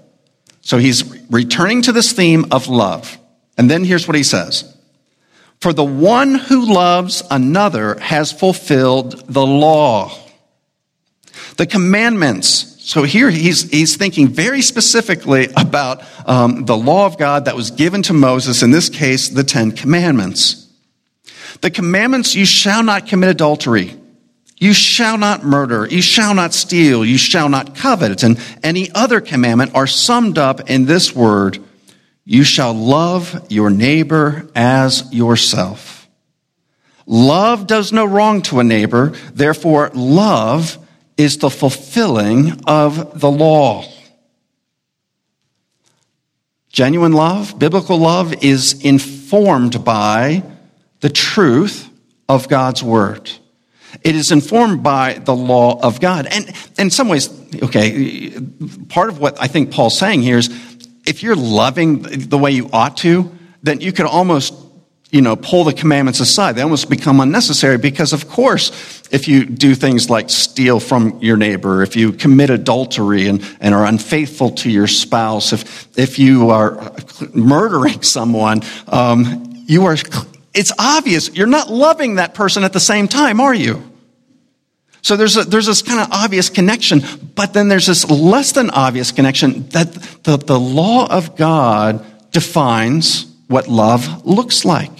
So 0.61 0.79
he's 0.79 1.05
returning 1.29 1.83
to 1.83 1.93
this 1.93 2.13
theme 2.13 2.47
of 2.53 2.69
love. 2.69 3.19
And 3.59 3.69
then 3.69 3.83
here's 3.85 4.07
what 4.07 4.17
he 4.17 4.23
says 4.23 4.77
For 5.61 5.73
the 5.73 5.85
one 5.85 6.37
who 6.37 6.73
loves 6.73 7.23
another 7.31 7.99
has 7.99 8.31
fulfilled 8.31 9.25
the 9.27 9.45
law. 9.45 10.17
The 11.57 11.67
commandments. 11.67 12.69
So 12.79 13.03
here 13.03 13.31
he's, 13.31 13.69
he's 13.71 13.97
thinking 13.97 14.29
very 14.29 14.63
specifically 14.63 15.49
about 15.57 16.03
um, 16.27 16.65
the 16.65 16.77
law 16.77 17.07
of 17.07 17.19
God 17.19 17.45
that 17.47 17.57
was 17.57 17.73
given 17.73 18.03
to 18.05 18.13
Moses, 18.13 18.63
in 18.63 18.71
this 18.71 18.89
case, 18.89 19.29
the 19.29 19.45
Ten 19.45 19.73
Commandments. 19.73 20.69
The 21.61 21.71
commandments 21.71 22.35
you 22.35 22.45
shall 22.45 22.83
not 22.83 23.07
commit 23.07 23.31
adultery. 23.31 23.97
You 24.62 24.75
shall 24.75 25.19
not 25.19 25.45
murder. 25.45 25.88
You 25.88 26.00
shall 26.00 26.35
not 26.35 26.54
steal. 26.54 27.04
You 27.04 27.19
shall 27.19 27.49
not 27.49 27.75
covet. 27.75 28.23
And 28.23 28.38
any 28.62 28.92
other 28.92 29.21
commandment 29.21 29.75
are 29.75 29.88
summed 29.88 30.38
up 30.38 30.71
in 30.71 30.85
this 30.85 31.12
word 31.12 31.59
You 32.25 32.45
shall 32.45 32.73
love 32.73 33.45
your 33.50 33.71
neighbor 33.71 34.49
as 34.54 35.12
yourself. 35.12 36.09
Love 37.07 37.66
does 37.66 37.90
no 37.90 38.04
wrong 38.04 38.40
to 38.42 38.61
a 38.61 38.64
neighbor. 38.64 39.09
Therefore, 39.35 39.90
love 39.95 40.78
is 41.16 41.38
the 41.38 41.50
fulfilling 41.50 42.62
of 42.64 43.19
the 43.19 43.33
law. 43.33 43.85
Genuine 46.69 47.14
love, 47.14 47.59
biblical 47.59 47.99
love, 47.99 48.45
is 48.45 48.81
informed 48.85 49.85
by 49.85 50.45
the 51.00 51.11
truth 51.11 51.88
of 52.28 52.49
God's 52.49 52.85
word. 52.85 53.28
It 54.03 54.15
is 54.17 54.33
informed 54.33 54.83
by 54.83 55.15
the 55.15 55.35
law 55.35 55.81
of 55.81 56.01
God. 56.01 56.27
And 56.27 56.51
in 56.79 56.91
some 56.91 57.09
ways, 57.09 57.29
okay, 57.63 58.31
part 58.89 59.09
of 59.09 59.19
what 59.19 59.41
I 59.41 59.47
think 59.47 59.71
Paul's 59.71 59.99
saying 59.99 60.23
here 60.23 60.39
is 60.39 60.49
if 61.05 61.23
you're 61.23 61.37
loving 61.37 62.03
the 62.03 62.39
way 62.39 62.53
you 62.53 62.71
ought 62.73 62.97
to, 62.99 63.31
then 63.63 63.81
you 63.81 63.93
could 63.93 64.07
almost 64.07 64.55
you 65.13 65.21
know, 65.21 65.37
pull 65.37 65.65
the 65.65 65.75
commandments 65.75 66.21
aside. 66.21 66.57
They 66.57 66.63
almost 66.63 66.89
become 66.89 67.21
unnecessary 67.21 67.77
because, 67.77 68.15
of 68.15 68.31
course, 68.31 68.71
if 69.11 69.29
you 69.29 69.45
do 69.45 69.75
things 69.75 70.09
like 70.09 70.31
steal 70.31 70.81
from 70.81 71.19
your 71.21 71.37
neighbor, 71.37 71.83
if 71.83 71.97
you 71.97 72.13
commit 72.13 72.49
adultery 72.49 73.29
and, 73.29 73.45
and 73.61 73.75
are 73.75 73.85
unfaithful 73.85 74.53
to 74.53 74.71
your 74.71 74.87
spouse, 74.87 75.53
if, 75.53 75.99
if 75.99 76.19
you 76.19 76.49
are 76.49 76.95
murdering 77.35 78.03
someone, 78.03 78.63
um, 78.89 79.65
you 79.67 79.85
are 79.85 79.99
it's 80.55 80.73
obvious 80.79 81.35
you're 81.35 81.47
not 81.47 81.71
loving 81.71 82.17
that 82.17 82.35
person 82.35 82.65
at 82.65 82.73
the 82.73 82.81
same 82.81 83.09
time, 83.09 83.41
are 83.41 83.55
you? 83.55 83.91
So 85.03 85.17
there's, 85.17 85.37
a, 85.37 85.43
there's 85.43 85.67
this 85.67 85.83
kind 85.83 86.01
of 86.01 86.13
obvious 86.13 86.49
connection, 86.49 87.03
but 87.35 87.53
then 87.53 87.67
there's 87.67 87.87
this 87.87 88.09
less 88.09 88.53
than 88.53 88.71
obvious 88.71 89.11
connection 89.11 89.69
that 89.71 89.93
the, 90.23 90.37
the 90.37 90.59
law 90.59 91.09
of 91.11 91.37
God 91.37 92.05
defines 92.31 93.27
what 93.49 93.67
love 93.67 94.25
looks 94.25 94.65
like. 94.65 94.93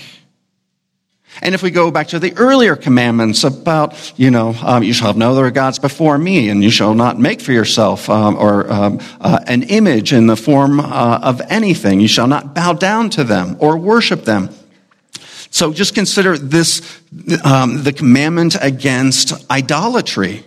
And 1.41 1.55
if 1.55 1.63
we 1.63 1.71
go 1.71 1.91
back 1.91 2.09
to 2.09 2.19
the 2.19 2.35
earlier 2.37 2.77
commandments 2.77 3.43
about, 3.43 4.13
you 4.17 4.31
know, 4.31 4.55
um, 4.63 4.83
you 4.83 4.93
shall 4.93 5.07
have 5.07 5.17
no 5.17 5.31
other 5.31 5.51
gods 5.51 5.79
before 5.79 6.19
me, 6.19 6.51
and 6.51 6.63
you 6.63 6.71
shall 6.71 6.95
not 6.95 7.19
make 7.19 7.41
for 7.41 7.53
yourself 7.53 8.11
um, 8.11 8.37
or 8.37 8.71
um, 8.71 9.01
uh, 9.21 9.41
an 9.47 9.63
image 9.65 10.13
in 10.13 10.27
the 10.27 10.37
form 10.37 10.79
uh, 10.79 11.21
of 11.23 11.41
anything. 11.49 12.01
You 12.01 12.09
shall 12.09 12.27
not 12.27 12.55
bow 12.55 12.75
down 12.75 13.09
to 13.11 13.25
them 13.25 13.57
or 13.61 13.77
worship 13.77 14.25
them. 14.25 14.51
So 15.53 15.71
just 15.71 15.95
consider 15.95 16.39
this 16.39 16.81
um, 17.45 17.83
the 17.83 17.93
commandment 17.93 18.57
against 18.59 19.51
idolatry. 19.51 20.45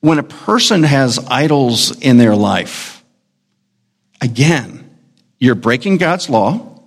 When 0.00 0.18
a 0.18 0.22
person 0.22 0.82
has 0.82 1.18
idols 1.18 1.98
in 1.98 2.18
their 2.18 2.36
life, 2.36 3.02
again, 4.20 4.98
you're 5.38 5.54
breaking 5.54 5.96
God's 5.96 6.28
law. 6.28 6.82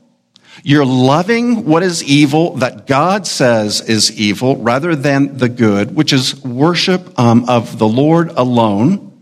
You're 0.62 0.86
loving 0.86 1.66
what 1.66 1.82
is 1.82 2.04
evil 2.04 2.58
that 2.58 2.86
God 2.86 3.26
says 3.26 3.82
is 3.82 4.12
evil 4.12 4.58
rather 4.58 4.96
than 4.96 5.40
the 5.40 5.50
good, 5.50 5.96
which 5.96 6.14
is 6.14 6.44
worship 6.44 7.20
um, 7.20 7.50
of 7.50 7.80
the 7.80 7.88
Lord 7.88 8.30
alone. 8.30 9.20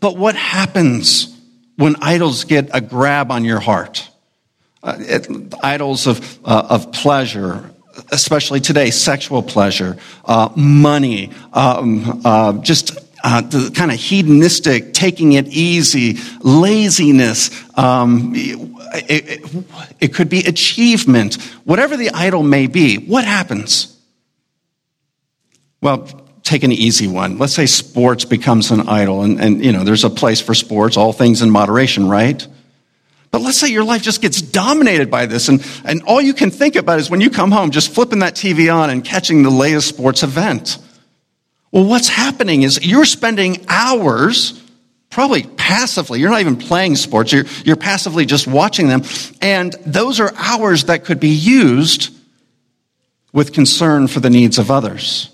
But 0.00 0.16
what 0.16 0.34
happens 0.34 1.32
when 1.76 1.94
idols 2.02 2.42
get 2.42 2.70
a 2.74 2.80
grab 2.80 3.30
on 3.30 3.44
your 3.44 3.60
heart? 3.60 4.10
Uh, 4.84 5.18
idols 5.62 6.06
of, 6.06 6.38
uh, 6.44 6.66
of 6.68 6.92
pleasure, 6.92 7.70
especially 8.12 8.60
today, 8.60 8.90
sexual 8.90 9.42
pleasure, 9.42 9.96
uh, 10.26 10.50
money, 10.56 11.30
um, 11.54 12.20
uh, 12.22 12.52
just 12.58 12.98
uh, 13.24 13.40
the 13.40 13.70
kind 13.74 13.90
of 13.90 13.98
hedonistic, 13.98 14.92
taking 14.92 15.32
it 15.32 15.48
easy, 15.48 16.18
laziness. 16.42 17.50
Um, 17.78 18.32
it, 18.34 19.40
it, 19.40 19.64
it 20.00 20.14
could 20.14 20.28
be 20.28 20.40
achievement, 20.40 21.36
whatever 21.64 21.96
the 21.96 22.10
idol 22.10 22.42
may 22.42 22.66
be. 22.66 22.98
What 22.98 23.24
happens? 23.24 23.98
Well, 25.80 26.06
take 26.42 26.62
an 26.62 26.72
easy 26.72 27.08
one. 27.08 27.38
Let's 27.38 27.54
say 27.54 27.64
sports 27.64 28.26
becomes 28.26 28.70
an 28.70 28.86
idol, 28.86 29.22
and, 29.22 29.40
and 29.40 29.64
you 29.64 29.72
know 29.72 29.82
there's 29.82 30.04
a 30.04 30.10
place 30.10 30.42
for 30.42 30.52
sports, 30.52 30.98
all 30.98 31.14
things 31.14 31.40
in 31.40 31.48
moderation, 31.48 32.06
right? 32.06 32.46
But 33.34 33.42
let's 33.42 33.58
say 33.58 33.66
your 33.66 33.82
life 33.82 34.00
just 34.00 34.22
gets 34.22 34.40
dominated 34.40 35.10
by 35.10 35.26
this, 35.26 35.48
and, 35.48 35.60
and 35.84 36.04
all 36.04 36.22
you 36.22 36.34
can 36.34 36.52
think 36.52 36.76
about 36.76 37.00
is 37.00 37.10
when 37.10 37.20
you 37.20 37.30
come 37.30 37.50
home, 37.50 37.72
just 37.72 37.92
flipping 37.92 38.20
that 38.20 38.36
TV 38.36 38.72
on 38.72 38.90
and 38.90 39.04
catching 39.04 39.42
the 39.42 39.50
latest 39.50 39.88
sports 39.88 40.22
event. 40.22 40.78
Well, 41.72 41.84
what's 41.84 42.06
happening 42.06 42.62
is 42.62 42.86
you're 42.86 43.04
spending 43.04 43.64
hours, 43.66 44.62
probably 45.10 45.42
passively, 45.42 46.20
you're 46.20 46.30
not 46.30 46.42
even 46.42 46.54
playing 46.54 46.94
sports, 46.94 47.32
you're, 47.32 47.46
you're 47.64 47.74
passively 47.74 48.24
just 48.24 48.46
watching 48.46 48.86
them, 48.86 49.02
and 49.42 49.72
those 49.84 50.20
are 50.20 50.32
hours 50.36 50.84
that 50.84 51.04
could 51.04 51.18
be 51.18 51.30
used 51.30 52.14
with 53.32 53.52
concern 53.52 54.06
for 54.06 54.20
the 54.20 54.30
needs 54.30 54.60
of 54.60 54.70
others. 54.70 55.28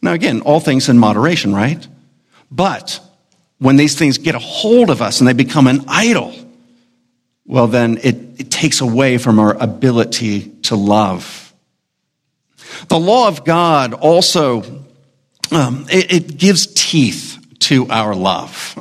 Now, 0.00 0.14
again, 0.14 0.40
all 0.40 0.60
things 0.60 0.88
in 0.88 0.98
moderation, 0.98 1.54
right? 1.54 1.86
But 2.50 3.00
when 3.58 3.76
these 3.76 3.98
things 3.98 4.16
get 4.16 4.34
a 4.34 4.38
hold 4.38 4.88
of 4.88 5.02
us 5.02 5.20
and 5.20 5.28
they 5.28 5.34
become 5.34 5.66
an 5.66 5.84
idol, 5.88 6.34
well, 7.46 7.68
then 7.68 7.98
it, 7.98 8.16
it 8.40 8.50
takes 8.50 8.80
away 8.80 9.18
from 9.18 9.38
our 9.38 9.54
ability 9.54 10.50
to 10.62 10.76
love. 10.76 11.54
The 12.88 12.98
law 12.98 13.28
of 13.28 13.44
God 13.44 13.94
also, 13.94 14.62
um, 15.52 15.86
it, 15.90 16.12
it 16.12 16.36
gives 16.38 16.66
teeth 16.74 17.38
to 17.60 17.88
our 17.88 18.14
love. 18.14 18.74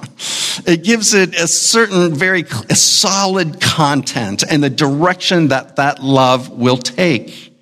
It 0.65 0.83
gives 0.83 1.13
it 1.13 1.35
a 1.35 1.47
certain 1.47 2.13
very 2.13 2.43
a 2.69 2.75
solid 2.75 3.59
content 3.61 4.43
and 4.49 4.63
the 4.63 4.69
direction 4.69 5.49
that 5.49 5.75
that 5.75 6.01
love 6.01 6.49
will 6.49 6.77
take. 6.77 7.53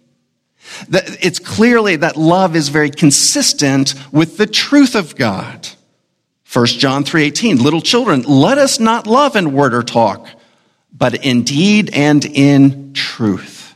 It's 0.89 1.39
clearly 1.39 1.97
that 1.97 2.17
love 2.17 2.55
is 2.55 2.69
very 2.69 2.89
consistent 2.89 3.95
with 4.11 4.37
the 4.37 4.47
truth 4.47 4.95
of 4.95 5.15
God. 5.15 5.67
1 6.51 6.65
John 6.65 7.03
3:18 7.03 7.61
Little 7.61 7.81
children 7.81 8.21
let 8.23 8.57
us 8.57 8.79
not 8.79 9.07
love 9.07 9.35
in 9.35 9.53
word 9.53 9.73
or 9.73 9.83
talk 9.83 10.27
but 11.03 11.25
in 11.25 11.43
deed 11.43 11.89
and 11.93 12.23
in 12.23 12.93
truth. 12.93 13.75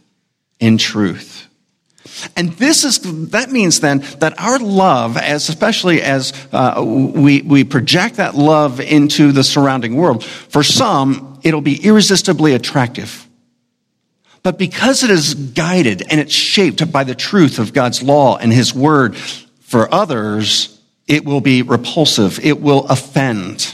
In 0.61 0.77
truth. 0.77 1.49
And 2.37 2.53
this 2.53 2.85
is, 2.85 2.99
that 3.31 3.51
means 3.51 3.81
then 3.81 4.01
that 4.19 4.39
our 4.39 4.57
love, 4.59 5.17
as 5.17 5.49
especially 5.49 6.01
as 6.01 6.31
uh, 6.53 6.81
we, 6.81 7.41
we 7.41 7.65
project 7.65 8.15
that 8.15 8.35
love 8.35 8.79
into 8.79 9.33
the 9.33 9.43
surrounding 9.43 9.97
world, 9.97 10.23
for 10.23 10.63
some, 10.63 11.41
it'll 11.43 11.59
be 11.59 11.85
irresistibly 11.85 12.53
attractive. 12.53 13.27
But 14.41 14.57
because 14.57 15.03
it 15.03 15.09
is 15.09 15.33
guided 15.33 16.03
and 16.09 16.21
it's 16.21 16.33
shaped 16.33 16.89
by 16.93 17.03
the 17.03 17.13
truth 17.13 17.59
of 17.59 17.73
God's 17.73 18.01
law 18.01 18.37
and 18.37 18.53
His 18.53 18.73
word, 18.73 19.17
for 19.17 19.93
others, 19.93 20.79
it 21.07 21.25
will 21.25 21.41
be 21.41 21.61
repulsive. 21.61 22.39
It 22.39 22.61
will 22.61 22.87
offend. 22.87 23.73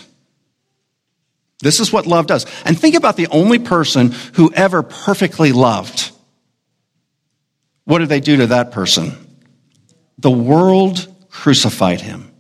This 1.59 1.79
is 1.79 1.93
what 1.93 2.05
love 2.05 2.27
does. 2.27 2.45
And 2.65 2.79
think 2.79 2.95
about 2.95 3.15
the 3.15 3.27
only 3.27 3.59
person 3.59 4.11
who 4.33 4.51
ever 4.53 4.83
perfectly 4.83 5.51
loved. 5.51 6.11
What 7.85 7.99
did 7.99 8.09
they 8.09 8.19
do 8.19 8.37
to 8.37 8.47
that 8.47 8.71
person? 8.71 9.13
The 10.17 10.31
world 10.31 11.07
crucified 11.29 12.01
him. 12.01 12.31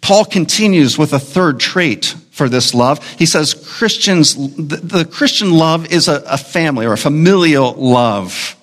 Paul 0.00 0.24
continues 0.24 0.98
with 0.98 1.12
a 1.12 1.18
third 1.18 1.60
trait 1.60 2.16
for 2.32 2.48
this 2.48 2.74
love. 2.74 3.06
He 3.18 3.26
says 3.26 3.54
Christians, 3.54 4.34
the, 4.34 5.08
Christian 5.08 5.52
love 5.52 5.92
is 5.92 6.08
a, 6.08 6.22
a, 6.26 6.36
family 6.36 6.86
or 6.86 6.92
a 6.92 6.98
familial 6.98 7.72
love. 7.74 8.56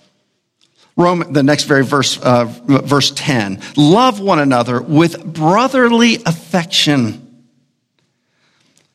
Rome, 0.98 1.32
the 1.32 1.44
next 1.44 1.64
very 1.64 1.86
verse, 1.86 2.20
uh, 2.20 2.44
verse 2.44 3.12
10. 3.16 3.62
Love 3.78 4.20
one 4.20 4.40
another 4.40 4.82
with 4.82 5.24
brotherly 5.24 6.16
affection 6.26 7.29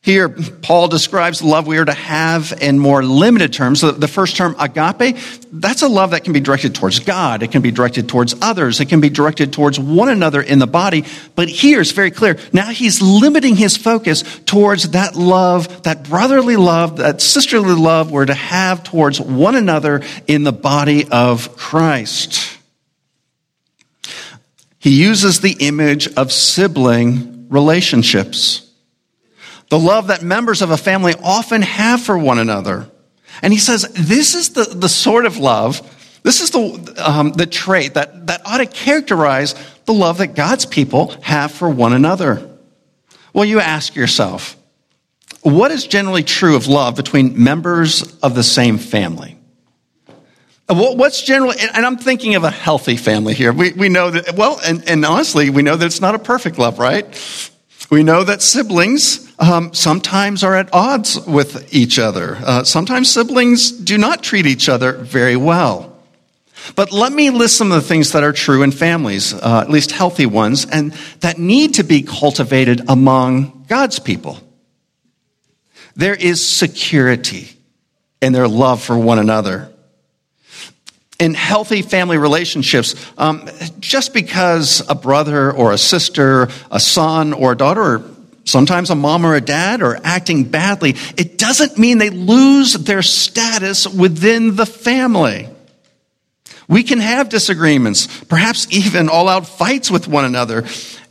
here, 0.05 0.29
Paul 0.29 0.87
describes 0.87 1.39
the 1.39 1.47
love 1.47 1.65
we 1.65 1.79
are 1.79 1.85
to 1.85 1.91
have 1.91 2.53
in 2.61 2.77
more 2.77 3.03
limited 3.03 3.51
terms. 3.53 3.79
So 3.79 3.89
the 3.89 4.07
first 4.07 4.37
term, 4.37 4.55
agape, 4.59 5.17
that's 5.51 5.81
a 5.81 5.87
love 5.87 6.11
that 6.11 6.23
can 6.23 6.31
be 6.31 6.39
directed 6.39 6.75
towards 6.75 6.99
God. 6.99 7.41
It 7.41 7.51
can 7.51 7.63
be 7.63 7.71
directed 7.71 8.07
towards 8.07 8.35
others. 8.39 8.79
It 8.79 8.85
can 8.85 9.01
be 9.01 9.09
directed 9.09 9.51
towards 9.51 9.79
one 9.79 10.09
another 10.09 10.43
in 10.43 10.59
the 10.59 10.67
body. 10.67 11.05
But 11.33 11.49
here 11.49 11.81
it's 11.81 11.89
very 11.89 12.11
clear. 12.11 12.37
Now 12.53 12.67
he's 12.67 13.01
limiting 13.01 13.55
his 13.55 13.77
focus 13.77 14.21
towards 14.45 14.91
that 14.91 15.15
love, 15.15 15.81
that 15.81 16.07
brotherly 16.07 16.55
love, 16.55 16.97
that 16.97 17.19
sisterly 17.19 17.73
love 17.73 18.11
we're 18.11 18.27
to 18.27 18.35
have 18.35 18.83
towards 18.83 19.19
one 19.19 19.55
another 19.55 20.03
in 20.27 20.43
the 20.43 20.53
body 20.53 21.07
of 21.09 21.57
Christ. 21.57 22.59
He 24.77 25.01
uses 25.01 25.39
the 25.39 25.57
image 25.61 26.13
of 26.13 26.31
sibling 26.31 27.47
relationships 27.49 28.64
the 29.69 29.79
love 29.79 30.07
that 30.07 30.21
members 30.21 30.61
of 30.61 30.71
a 30.71 30.77
family 30.77 31.13
often 31.23 31.61
have 31.61 32.01
for 32.01 32.17
one 32.17 32.39
another. 32.39 32.89
And 33.41 33.51
he 33.51 33.59
says, 33.59 33.83
this 33.93 34.35
is 34.35 34.53
the, 34.53 34.63
the 34.63 34.89
sort 34.89 35.25
of 35.25 35.37
love, 35.37 35.81
this 36.23 36.41
is 36.41 36.51
the, 36.51 37.03
um, 37.05 37.31
the 37.33 37.45
trait 37.45 37.95
that, 37.95 38.27
that 38.27 38.41
ought 38.45 38.57
to 38.57 38.65
characterize 38.65 39.55
the 39.85 39.93
love 39.93 40.19
that 40.19 40.35
God's 40.35 40.65
people 40.65 41.13
have 41.21 41.51
for 41.51 41.69
one 41.69 41.93
another. 41.93 42.49
Well, 43.33 43.45
you 43.45 43.59
ask 43.59 43.95
yourself, 43.95 44.55
what 45.41 45.71
is 45.71 45.85
generally 45.85 46.23
true 46.23 46.55
of 46.55 46.67
love 46.67 46.95
between 46.95 47.43
members 47.43 48.17
of 48.19 48.33
the 48.33 48.43
same 48.43 48.77
family? 48.77 49.37
What's 50.67 51.21
generally, 51.21 51.57
and 51.59 51.85
I'm 51.85 51.97
thinking 51.97 52.33
of 52.33 52.43
a 52.43 52.49
healthy 52.49 52.97
family 52.97 53.35
here. 53.35 53.53
We, 53.53 53.73
we 53.73 53.89
know 53.89 54.09
that, 54.09 54.35
well, 54.35 54.59
and, 54.65 54.87
and 54.89 55.05
honestly, 55.05 55.51
we 55.51 55.61
know 55.61 55.75
that 55.75 55.85
it's 55.85 56.01
not 56.01 56.15
a 56.15 56.19
perfect 56.19 56.57
love, 56.57 56.79
right? 56.79 57.05
We 57.91 58.01
know 58.01 58.23
that 58.23 58.41
siblings 58.41 59.24
um, 59.39 59.73
sometimes 59.73 60.43
are 60.43 60.55
at 60.55 60.73
odds 60.73 61.19
with 61.25 61.73
each 61.73 61.99
other. 61.99 62.37
Uh, 62.37 62.63
sometimes 62.63 63.11
siblings 63.11 63.71
do 63.71 63.97
not 63.97 64.23
treat 64.23 64.45
each 64.45 64.69
other 64.69 64.93
very 64.93 65.35
well. 65.35 65.91
But 66.75 66.91
let 66.91 67.11
me 67.11 67.29
list 67.29 67.57
some 67.57 67.71
of 67.71 67.81
the 67.81 67.87
things 67.87 68.13
that 68.13 68.23
are 68.23 68.33
true 68.33 68.63
in 68.63 68.71
families, 68.71 69.33
uh, 69.33 69.61
at 69.61 69.69
least 69.69 69.91
healthy 69.91 70.25
ones, 70.25 70.65
and 70.65 70.93
that 71.19 71.37
need 71.37 71.75
to 71.75 71.83
be 71.83 72.01
cultivated 72.01 72.81
among 72.87 73.65
God's 73.67 73.99
people. 73.99 74.39
There 75.95 76.15
is 76.15 76.47
security 76.47 77.49
in 78.21 78.33
their 78.33 78.47
love 78.47 78.81
for 78.81 78.97
one 78.97 79.19
another 79.19 79.71
in 81.19 81.33
healthy 81.33 81.81
family 81.81 82.17
relationships, 82.17 82.95
um, 83.17 83.49
just 83.79 84.13
because 84.13 84.83
a 84.89 84.95
brother 84.95 85.51
or 85.51 85.71
a 85.71 85.77
sister, 85.77 86.49
a 86.71 86.79
son 86.79 87.33
or 87.33 87.53
a 87.53 87.57
daughter, 87.57 88.03
sometimes 88.45 88.89
a 88.89 88.95
mom 88.95 89.25
or 89.25 89.35
a 89.35 89.41
dad 89.41 89.81
are 89.81 89.99
acting 90.03 90.45
badly, 90.45 90.95
it 91.17 91.37
doesn't 91.37 91.77
mean 91.77 91.97
they 91.97 92.09
lose 92.09 92.73
their 92.73 93.01
status 93.01 93.87
within 93.87 94.55
the 94.55 94.65
family. 94.65 95.49
We 96.67 96.83
can 96.83 96.99
have 96.99 97.29
disagreements, 97.29 98.07
perhaps 98.25 98.67
even 98.71 99.09
all 99.09 99.27
out 99.27 99.47
fights 99.47 99.91
with 99.91 100.07
one 100.07 100.25
another, 100.25 100.65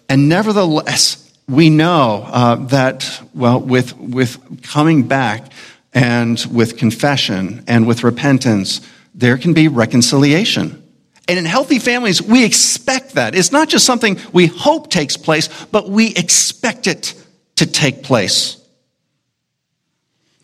and 0.09 0.29
nevertheless, 0.29 1.21
we 1.49 1.71
know 1.71 2.25
uh, 2.27 2.57
that, 2.67 3.23
well, 3.35 3.61
with, 3.61 3.97
with 3.99 4.63
coming 4.63 5.03
back 5.07 5.53
and 5.93 6.43
with 6.51 6.77
confession 6.77 7.65
and 7.69 7.87
with 7.87 8.03
repentance, 8.03 8.81
there 9.15 9.39
can 9.39 9.53
be 9.53 9.69
reconciliation. 9.69 10.83
And 11.29 11.39
in 11.39 11.45
healthy 11.45 11.79
families, 11.79 12.21
we 12.21 12.45
expect 12.45 13.15
that. 13.15 13.35
It's 13.35 13.53
not 13.53 13.69
just 13.69 13.87
something 13.87 14.19
we 14.33 14.47
hope 14.47 14.91
takes 14.91 15.17
place, 15.17 15.49
but 15.67 15.89
we 15.89 16.09
expect 16.15 16.87
it 16.87 17.15
to 17.57 17.67
take 17.67 18.03
place. 18.03 18.61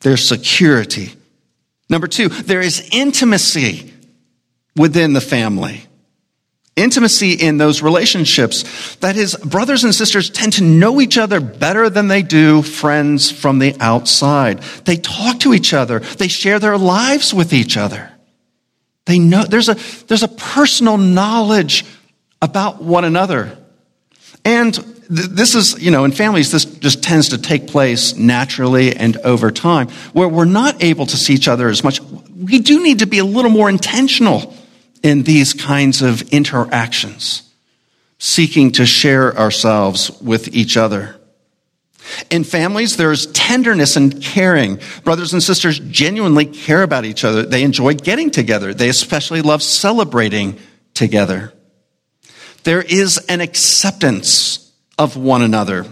There's 0.01 0.27
security. 0.27 1.12
Number 1.88 2.07
two, 2.07 2.29
there 2.29 2.61
is 2.61 2.88
intimacy 2.92 3.92
within 4.77 5.12
the 5.12 5.20
family. 5.20 5.83
Intimacy 6.77 7.33
in 7.33 7.59
those 7.59 7.83
relationships. 7.83 8.96
That 8.96 9.16
is, 9.16 9.37
brothers 9.37 9.85
and 9.85 9.94
sisters 9.94 10.31
tend 10.31 10.55
to 10.55 10.64
know 10.64 11.01
each 11.01 11.18
other 11.18 11.40
better 11.40 11.90
than 11.90 12.09
they 12.09 12.23
do 12.23 12.62
friends 12.62 13.31
from 13.31 13.59
the 13.59 13.77
outside. 13.81 14.61
They 14.85 14.96
talk 14.96 15.40
to 15.40 15.53
each 15.53 15.75
other. 15.75 15.99
They 15.99 16.29
share 16.29 16.59
their 16.59 16.79
lives 16.79 17.35
with 17.35 17.53
each 17.53 17.77
other. 17.77 18.11
They 19.05 19.18
know, 19.18 19.44
there's 19.44 19.68
a, 19.68 19.75
there's 20.07 20.23
a 20.23 20.29
personal 20.29 20.96
knowledge 20.96 21.85
about 22.40 22.81
one 22.81 23.05
another. 23.05 23.59
And 24.44 24.89
this 25.11 25.57
is, 25.57 25.83
you 25.83 25.90
know, 25.90 26.05
in 26.05 26.12
families, 26.12 26.53
this 26.53 26.64
just 26.64 27.03
tends 27.03 27.31
to 27.31 27.38
take 27.38 27.66
place 27.66 28.14
naturally 28.14 28.94
and 28.94 29.16
over 29.18 29.51
time, 29.51 29.88
where 30.12 30.29
we're 30.29 30.44
not 30.44 30.83
able 30.85 31.05
to 31.05 31.16
see 31.16 31.35
each 31.35 31.49
other 31.49 31.68
as 31.68 31.83
much. 31.83 32.01
We 32.01 32.61
do 32.61 32.81
need 32.81 33.01
to 33.01 33.07
be 33.07 33.18
a 33.18 33.25
little 33.25 33.51
more 33.51 33.68
intentional 33.68 34.55
in 35.03 35.25
these 35.25 35.53
kinds 35.53 36.01
of 36.01 36.23
interactions, 36.31 37.42
seeking 38.18 38.70
to 38.73 38.87
share 38.87 39.37
ourselves 39.37 40.12
with 40.20 40.55
each 40.55 40.77
other. 40.77 41.16
In 42.31 42.44
families, 42.44 42.96
there's 42.96 43.27
tenderness 43.27 43.96
and 43.96 44.23
caring. 44.23 44.79
Brothers 45.03 45.33
and 45.33 45.42
sisters 45.42 45.81
genuinely 45.81 46.46
care 46.46 46.85
about 46.85 47.05
each 47.05 47.25
other. 47.25 47.44
They 47.44 47.64
enjoy 47.64 47.94
getting 47.94 48.31
together. 48.31 48.73
They 48.73 48.88
especially 48.88 49.42
love 49.42 49.62
celebrating 49.62 50.59
together. 50.94 51.53
There 52.62 52.83
is 52.83 53.18
an 53.29 53.40
acceptance 53.40 54.69
of 55.01 55.17
one 55.17 55.41
another, 55.41 55.87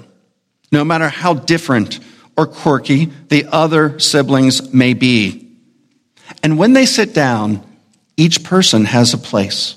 no 0.71 0.85
matter 0.85 1.09
how 1.09 1.33
different 1.33 1.99
or 2.37 2.47
quirky 2.47 3.07
the 3.07 3.47
other 3.51 3.99
siblings 3.99 4.75
may 4.75 4.93
be. 4.93 5.51
And 6.43 6.59
when 6.59 6.75
they 6.75 6.85
sit 6.85 7.15
down, 7.15 7.67
each 8.19 8.45
person 8.45 8.85
has 8.85 9.15
a 9.15 9.19
place. 9.19 9.77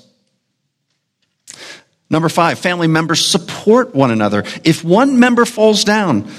Number 2.10 2.28
five, 2.28 2.58
family 2.58 2.88
members 2.88 3.24
support 3.24 3.94
one 3.94 4.10
another. 4.10 4.44
If 4.64 4.84
one 4.84 5.18
member 5.18 5.46
falls 5.46 5.82
down, 5.82 6.30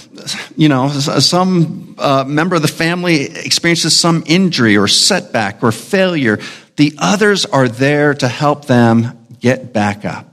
you 0.55 0.69
know, 0.69 0.89
some 0.89 1.95
uh, 1.97 2.25
member 2.27 2.55
of 2.55 2.61
the 2.61 2.67
family 2.67 3.23
experiences 3.23 3.99
some 3.99 4.23
injury 4.27 4.77
or 4.77 4.87
setback 4.87 5.63
or 5.63 5.71
failure, 5.71 6.39
the 6.75 6.93
others 6.99 7.47
are 7.47 7.67
there 7.67 8.13
to 8.13 8.27
help 8.27 8.65
them 8.65 9.17
get 9.39 9.73
back 9.73 10.05
up. 10.05 10.32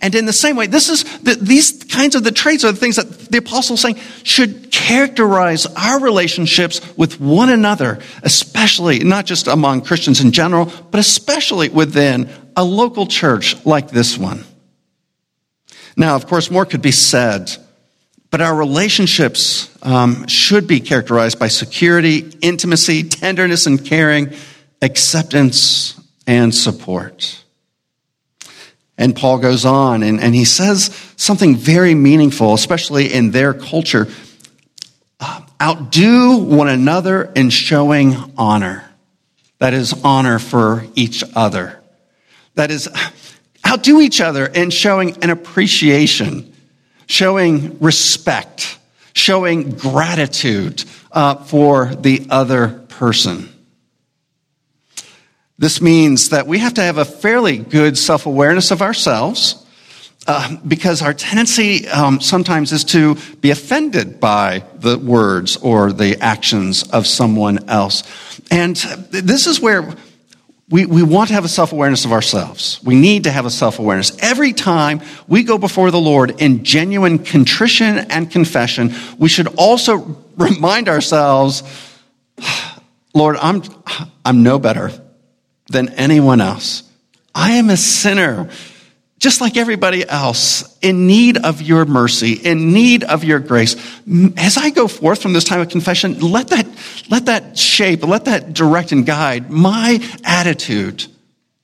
And 0.00 0.14
in 0.14 0.26
the 0.26 0.32
same 0.32 0.56
way, 0.56 0.66
this 0.66 0.88
is 0.88 1.04
the, 1.20 1.34
these 1.34 1.84
kinds 1.84 2.14
of 2.14 2.24
the 2.24 2.32
traits 2.32 2.64
are 2.64 2.72
the 2.72 2.78
things 2.78 2.96
that 2.96 3.08
the 3.30 3.38
apostle 3.38 3.74
is 3.74 3.80
saying 3.80 3.96
should 4.22 4.70
characterize 4.70 5.66
our 5.66 6.00
relationships 6.00 6.80
with 6.96 7.20
one 7.20 7.50
another, 7.50 7.98
especially 8.22 9.00
not 9.00 9.26
just 9.26 9.46
among 9.46 9.82
Christians 9.82 10.20
in 10.20 10.32
general, 10.32 10.72
but 10.90 11.00
especially 11.00 11.68
within 11.68 12.30
a 12.56 12.64
local 12.64 13.06
church 13.06 13.64
like 13.66 13.90
this 13.90 14.16
one. 14.16 14.44
Now, 15.96 16.16
of 16.16 16.26
course, 16.26 16.50
more 16.50 16.64
could 16.64 16.82
be 16.82 16.92
said, 16.92 17.50
but 18.30 18.40
our 18.40 18.54
relationships 18.54 19.70
um, 19.82 20.26
should 20.26 20.66
be 20.66 20.80
characterized 20.80 21.38
by 21.38 21.48
security, 21.48 22.32
intimacy, 22.40 23.02
tenderness 23.02 23.66
and 23.66 23.84
caring, 23.84 24.32
acceptance, 24.80 26.00
and 26.26 26.54
support. 26.54 27.41
And 29.02 29.16
Paul 29.16 29.38
goes 29.38 29.64
on 29.64 30.04
and, 30.04 30.20
and 30.20 30.32
he 30.32 30.44
says 30.44 30.96
something 31.16 31.56
very 31.56 31.92
meaningful, 31.92 32.54
especially 32.54 33.12
in 33.12 33.32
their 33.32 33.52
culture. 33.52 34.06
Uh, 35.18 35.40
outdo 35.60 36.36
one 36.36 36.68
another 36.68 37.24
in 37.34 37.50
showing 37.50 38.14
honor. 38.38 38.88
That 39.58 39.74
is 39.74 39.92
honor 40.04 40.38
for 40.38 40.86
each 40.94 41.24
other. 41.34 41.82
That 42.54 42.70
is 42.70 42.88
outdo 43.66 44.00
each 44.00 44.20
other 44.20 44.46
in 44.46 44.70
showing 44.70 45.20
an 45.24 45.30
appreciation, 45.30 46.54
showing 47.06 47.80
respect, 47.80 48.78
showing 49.14 49.72
gratitude 49.72 50.84
uh, 51.10 51.42
for 51.42 51.86
the 51.86 52.28
other 52.30 52.84
person. 52.86 53.51
This 55.62 55.80
means 55.80 56.30
that 56.30 56.48
we 56.48 56.58
have 56.58 56.74
to 56.74 56.82
have 56.82 56.98
a 56.98 57.04
fairly 57.04 57.56
good 57.56 57.96
self 57.96 58.26
awareness 58.26 58.72
of 58.72 58.82
ourselves 58.82 59.64
uh, 60.26 60.56
because 60.66 61.02
our 61.02 61.14
tendency 61.14 61.86
um, 61.86 62.20
sometimes 62.20 62.72
is 62.72 62.82
to 62.86 63.14
be 63.40 63.52
offended 63.52 64.18
by 64.18 64.64
the 64.74 64.98
words 64.98 65.56
or 65.58 65.92
the 65.92 66.20
actions 66.20 66.82
of 66.90 67.06
someone 67.06 67.68
else. 67.68 68.02
And 68.50 68.74
this 68.74 69.46
is 69.46 69.60
where 69.60 69.94
we, 70.68 70.84
we 70.84 71.04
want 71.04 71.28
to 71.28 71.34
have 71.34 71.44
a 71.44 71.48
self 71.48 71.70
awareness 71.70 72.04
of 72.04 72.10
ourselves. 72.10 72.80
We 72.82 72.96
need 72.96 73.22
to 73.22 73.30
have 73.30 73.46
a 73.46 73.50
self 73.50 73.78
awareness. 73.78 74.10
Every 74.18 74.52
time 74.52 75.00
we 75.28 75.44
go 75.44 75.58
before 75.58 75.92
the 75.92 76.00
Lord 76.00 76.42
in 76.42 76.64
genuine 76.64 77.20
contrition 77.20 77.98
and 78.10 78.28
confession, 78.28 78.96
we 79.16 79.28
should 79.28 79.46
also 79.54 80.24
remind 80.36 80.88
ourselves, 80.88 81.62
Lord, 83.14 83.36
I'm, 83.36 83.62
I'm 84.24 84.42
no 84.42 84.58
better 84.58 84.90
than 85.72 85.88
anyone 85.90 86.40
else. 86.40 86.82
I 87.34 87.52
am 87.52 87.70
a 87.70 87.76
sinner, 87.76 88.48
just 89.18 89.40
like 89.40 89.56
everybody 89.56 90.06
else, 90.08 90.78
in 90.80 91.06
need 91.06 91.38
of 91.38 91.62
your 91.62 91.84
mercy, 91.84 92.32
in 92.34 92.72
need 92.72 93.04
of 93.04 93.24
your 93.24 93.38
grace. 93.38 93.76
As 94.36 94.56
I 94.56 94.70
go 94.70 94.86
forth 94.86 95.22
from 95.22 95.32
this 95.32 95.44
time 95.44 95.60
of 95.60 95.68
confession, 95.68 96.20
let 96.20 96.48
that, 96.48 96.66
let 97.08 97.26
that 97.26 97.58
shape, 97.58 98.06
let 98.06 98.26
that 98.26 98.52
direct 98.52 98.92
and 98.92 99.06
guide 99.06 99.50
my 99.50 99.98
attitude 100.24 101.06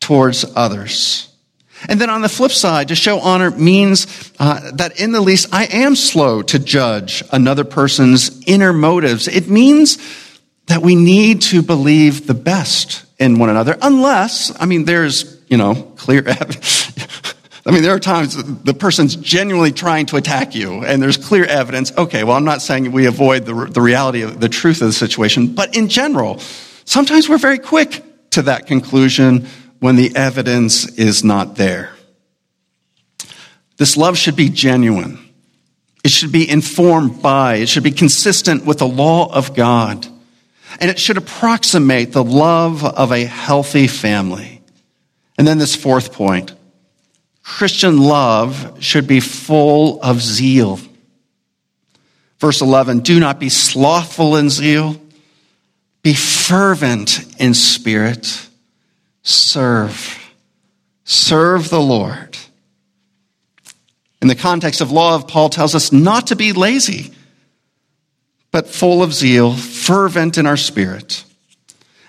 towards 0.00 0.44
others. 0.56 1.28
And 1.88 2.00
then 2.00 2.10
on 2.10 2.22
the 2.22 2.28
flip 2.28 2.50
side, 2.50 2.88
to 2.88 2.96
show 2.96 3.20
honor 3.20 3.50
means 3.50 4.32
uh, 4.38 4.72
that 4.74 4.98
in 5.00 5.12
the 5.12 5.20
least, 5.20 5.48
I 5.52 5.66
am 5.66 5.94
slow 5.94 6.42
to 6.42 6.58
judge 6.58 7.22
another 7.30 7.64
person's 7.64 8.42
inner 8.48 8.72
motives. 8.72 9.28
It 9.28 9.48
means 9.48 9.98
that 10.66 10.82
we 10.82 10.96
need 10.96 11.42
to 11.42 11.62
believe 11.62 12.26
the 12.26 12.34
best 12.34 13.04
in 13.18 13.38
one 13.38 13.48
another, 13.48 13.76
unless, 13.82 14.52
I 14.60 14.66
mean, 14.66 14.84
there's, 14.84 15.40
you 15.48 15.56
know, 15.56 15.74
clear 15.96 16.26
evidence. 16.26 16.92
I 17.66 17.70
mean, 17.70 17.82
there 17.82 17.94
are 17.94 18.00
times 18.00 18.62
the 18.62 18.72
person's 18.72 19.14
genuinely 19.16 19.72
trying 19.72 20.06
to 20.06 20.16
attack 20.16 20.54
you, 20.54 20.84
and 20.84 21.02
there's 21.02 21.18
clear 21.18 21.44
evidence. 21.44 21.92
Okay, 21.98 22.24
well, 22.24 22.36
I'm 22.36 22.44
not 22.44 22.62
saying 22.62 22.90
we 22.92 23.04
avoid 23.06 23.44
the, 23.44 23.66
the 23.66 23.82
reality 23.82 24.22
of 24.22 24.40
the 24.40 24.48
truth 24.48 24.80
of 24.80 24.88
the 24.88 24.92
situation, 24.92 25.54
but 25.54 25.76
in 25.76 25.88
general, 25.88 26.38
sometimes 26.86 27.28
we're 27.28 27.36
very 27.36 27.58
quick 27.58 28.02
to 28.30 28.42
that 28.42 28.66
conclusion 28.66 29.46
when 29.80 29.96
the 29.96 30.16
evidence 30.16 30.86
is 30.98 31.22
not 31.22 31.56
there. 31.56 31.92
This 33.76 33.96
love 33.96 34.16
should 34.16 34.36
be 34.36 34.48
genuine. 34.48 35.18
It 36.02 36.10
should 36.10 36.32
be 36.32 36.48
informed 36.48 37.20
by, 37.20 37.56
it 37.56 37.68
should 37.68 37.82
be 37.82 37.90
consistent 37.90 38.64
with 38.64 38.78
the 38.78 38.88
law 38.88 39.30
of 39.32 39.54
God 39.54 40.06
and 40.78 40.90
it 40.90 40.98
should 40.98 41.16
approximate 41.16 42.12
the 42.12 42.24
love 42.24 42.84
of 42.84 43.12
a 43.12 43.24
healthy 43.24 43.86
family. 43.86 44.62
And 45.36 45.46
then 45.46 45.58
this 45.58 45.76
fourth 45.76 46.12
point 46.12 46.54
Christian 47.42 47.98
love 47.98 48.76
should 48.80 49.06
be 49.06 49.20
full 49.20 50.00
of 50.02 50.20
zeal. 50.20 50.78
Verse 52.38 52.60
11 52.60 53.00
Do 53.00 53.18
not 53.18 53.40
be 53.40 53.48
slothful 53.48 54.36
in 54.36 54.50
zeal, 54.50 55.00
be 56.02 56.14
fervent 56.14 57.24
in 57.40 57.54
spirit, 57.54 58.48
serve. 59.22 60.14
Serve 61.04 61.70
the 61.70 61.80
Lord. 61.80 62.36
In 64.20 64.28
the 64.28 64.34
context 64.34 64.82
of 64.82 64.92
love, 64.92 65.26
Paul 65.26 65.48
tells 65.48 65.74
us 65.74 65.90
not 65.90 66.26
to 66.26 66.36
be 66.36 66.52
lazy 66.52 67.12
but 68.50 68.66
full 68.66 69.02
of 69.02 69.12
zeal, 69.12 69.54
fervent 69.54 70.38
in 70.38 70.46
our 70.46 70.56
spirit. 70.56 71.24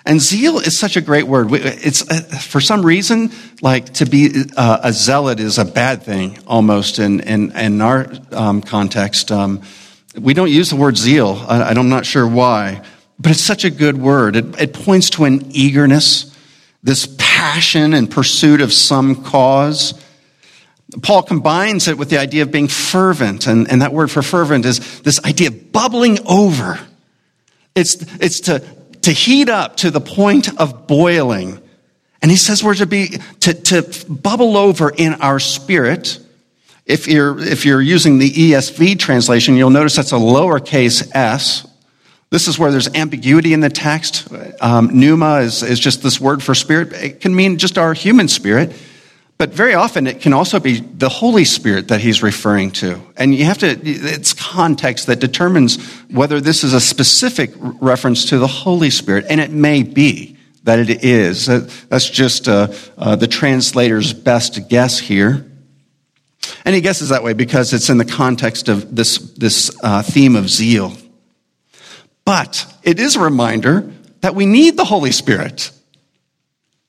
And 0.06 0.22
zeal 0.22 0.60
is 0.60 0.80
such 0.80 0.96
a 0.96 1.02
great 1.02 1.28
word. 1.28 1.50
It's 1.52 2.10
uh, 2.10 2.22
for 2.40 2.62
some 2.62 2.86
reason 2.86 3.32
like 3.62 3.94
to 3.96 4.06
be 4.06 4.46
uh, 4.56 4.80
a 4.84 4.94
zealot 4.94 5.40
is 5.40 5.58
a 5.58 5.66
bad 5.66 6.04
thing 6.04 6.40
almost 6.48 7.00
in 7.00 7.20
in, 7.20 7.52
in 7.52 7.82
our 7.82 8.12
um, 8.32 8.62
context. 8.62 9.32
Um, 9.32 9.62
we 10.20 10.34
don't 10.34 10.50
use 10.50 10.70
the 10.70 10.76
word 10.76 10.98
zeal. 10.98 11.46
I, 11.48 11.62
I'm 11.62 11.90
not 11.90 12.06
sure 12.06 12.28
why, 12.28 12.82
but 13.20 13.32
it's 13.32 13.44
such 13.44 13.66
a 13.66 13.70
good 13.70 13.98
word. 13.98 14.36
It, 14.36 14.60
it 14.60 14.74
points 14.74 15.12
to 15.12 15.26
an 15.26 15.52
eagerness, 15.52 16.36
this 16.82 17.14
passion 17.20 17.94
and 17.94 18.10
pursuit 18.10 18.62
of 18.62 18.74
some 18.74 19.24
cause. 19.24 19.94
Paul 21.02 21.24
combines 21.24 21.88
it 21.88 21.98
with 21.98 22.10
the 22.10 22.20
idea 22.20 22.44
of 22.44 22.52
being 22.52 22.68
fervent, 22.68 23.48
and, 23.48 23.70
and 23.70 23.82
that 23.82 23.94
word 23.94 24.10
for 24.10 24.22
fervent 24.22 24.66
is 24.66 25.02
this 25.02 25.24
idea 25.24 25.50
of 25.50 25.72
bubbling 25.72 26.20
over. 26.28 26.80
It's, 27.76 27.96
it's 28.20 28.42
to, 28.42 28.64
to 29.02 29.12
heat 29.12 29.50
up 29.50 29.78
to 29.78 29.92
the 29.92 30.02
point 30.02 30.60
of 30.60 30.88
boiling. 30.88 31.62
And 32.22 32.32
he 32.32 32.38
says 32.38 32.64
we're 32.64 32.76
to 32.76 32.86
be, 32.86 33.20
to, 33.42 33.54
to 33.54 34.06
bubble 34.10 34.58
over 34.58 34.90
in 34.90 35.14
our 35.16 35.40
spirit. 35.40 36.20
If 36.86 37.08
you're, 37.08 37.40
if 37.40 37.66
you're 37.66 37.82
using 37.82 38.18
the 38.18 38.30
ESV 38.30 38.98
translation, 39.00 39.56
you'll 39.56 39.70
notice 39.70 39.96
that's 39.96 40.12
a 40.12 40.16
lowercase 40.16 41.08
s. 41.16 41.68
This 42.32 42.48
is 42.48 42.60
where 42.60 42.72
there's 42.72 42.94
ambiguity 42.94 43.54
in 43.54 43.60
the 43.60 43.70
text. 43.70 44.28
Um, 44.62 45.00
pneuma 45.00 45.38
is, 45.38 45.64
is 45.64 45.80
just 45.80 46.04
this 46.04 46.20
word 46.20 46.44
for 46.44 46.54
spirit. 46.54 46.94
It 46.94 47.22
can 47.22 47.36
mean 47.36 47.58
just 47.58 47.78
our 47.78 47.94
human 47.94 48.28
spirit. 48.28 48.74
But 49.40 49.52
very 49.52 49.74
often 49.74 50.06
it 50.06 50.20
can 50.20 50.34
also 50.34 50.60
be 50.60 50.82
the 50.82 51.08
Holy 51.08 51.46
Spirit 51.46 51.88
that 51.88 52.02
he's 52.02 52.22
referring 52.22 52.72
to. 52.72 53.00
And 53.16 53.34
you 53.34 53.46
have 53.46 53.60
to, 53.60 53.68
it's 53.68 54.34
context 54.34 55.08
that 55.08 55.22
determines 55.22 55.82
whether 56.10 56.42
this 56.42 56.66
is 56.66 56.74
a 56.74 56.82
specific 56.82 57.52
reference 57.56 58.26
to 58.32 58.38
the 58.38 58.48
Holy 58.48 58.90
Spirit. 58.90 59.28
And 59.30 59.40
it 59.40 59.50
may 59.50 59.84
be 59.84 60.36
that 60.64 60.78
it 60.78 61.06
is. 61.06 61.46
That's 61.46 62.10
just 62.10 62.50
uh, 62.50 62.68
uh, 62.98 63.16
the 63.16 63.28
translator's 63.28 64.12
best 64.12 64.68
guess 64.68 65.00
here. 65.00 65.50
And 66.66 66.76
he 66.76 66.82
guesses 66.82 67.08
that 67.08 67.24
way 67.24 67.32
because 67.32 67.72
it's 67.72 67.90
in 67.90 67.98
the 67.98 68.04
context 68.04 68.68
of 68.68 68.94
this, 68.94 69.20
this 69.20 69.72
uh, 69.82 70.02
theme 70.02 70.36
of 70.36 70.50
zeal. 70.50 70.92
But 72.26 72.66
it 72.84 73.00
is 73.00 73.16
a 73.16 73.22
reminder 73.22 73.90
that 74.20 74.36
we 74.36 74.46
need 74.46 74.76
the 74.76 74.84
Holy 74.84 75.14
Spirit 75.14 75.72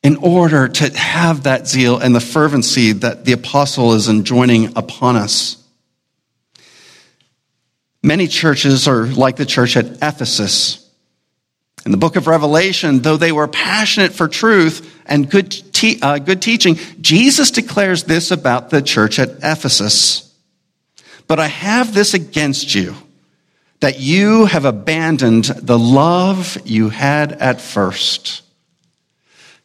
in 0.03 0.17
order 0.17 0.69
to 0.69 0.97
have 0.97 1.43
that 1.43 1.69
zeal 1.69 1.99
and 1.99 2.15
the 2.15 2.21
fervency 2.21 2.93
that 2.93 3.25
the 3.25 3.33
apostle 3.33 3.93
is 3.93 4.09
enjoining 4.09 4.77
upon 4.77 5.17
us. 5.17 5.57
Many 8.03 8.27
churches 8.27 8.89
are 8.89 9.05
like 9.07 9.37
the 9.37 9.45
church 9.45 9.77
at 9.77 9.99
Ephesus. 10.03 10.91
In 11.85 11.93
the 11.93 11.99
book 11.99 12.17
of 12.17 12.27
Revelation, 12.27 13.01
though 13.01 13.19
they 13.19 13.33
were 13.33 13.49
passionate 13.49 14.13
for 14.13 14.29
truth 14.29 15.03
and 15.07 15.31
good, 15.31 15.51
te- 15.51 16.01
uh, 16.01 16.19
good 16.19 16.41
teaching, 16.41 16.77
Jesus 17.01 17.51
declares 17.51 18.05
this 18.05 18.31
about 18.31 18.71
the 18.71 18.81
church 18.81 19.19
at 19.19 19.31
Ephesus. 19.43 20.35
But 21.27 21.41
I 21.41 21.47
have 21.47 21.95
this 21.95 22.15
against 22.15 22.75
you, 22.75 22.95
that 23.81 24.01
you 24.01 24.47
have 24.47 24.65
abandoned 24.65 25.45
the 25.45 25.79
love 25.79 26.59
you 26.65 26.89
had 26.89 27.33
at 27.33 27.61
first. 27.61 28.43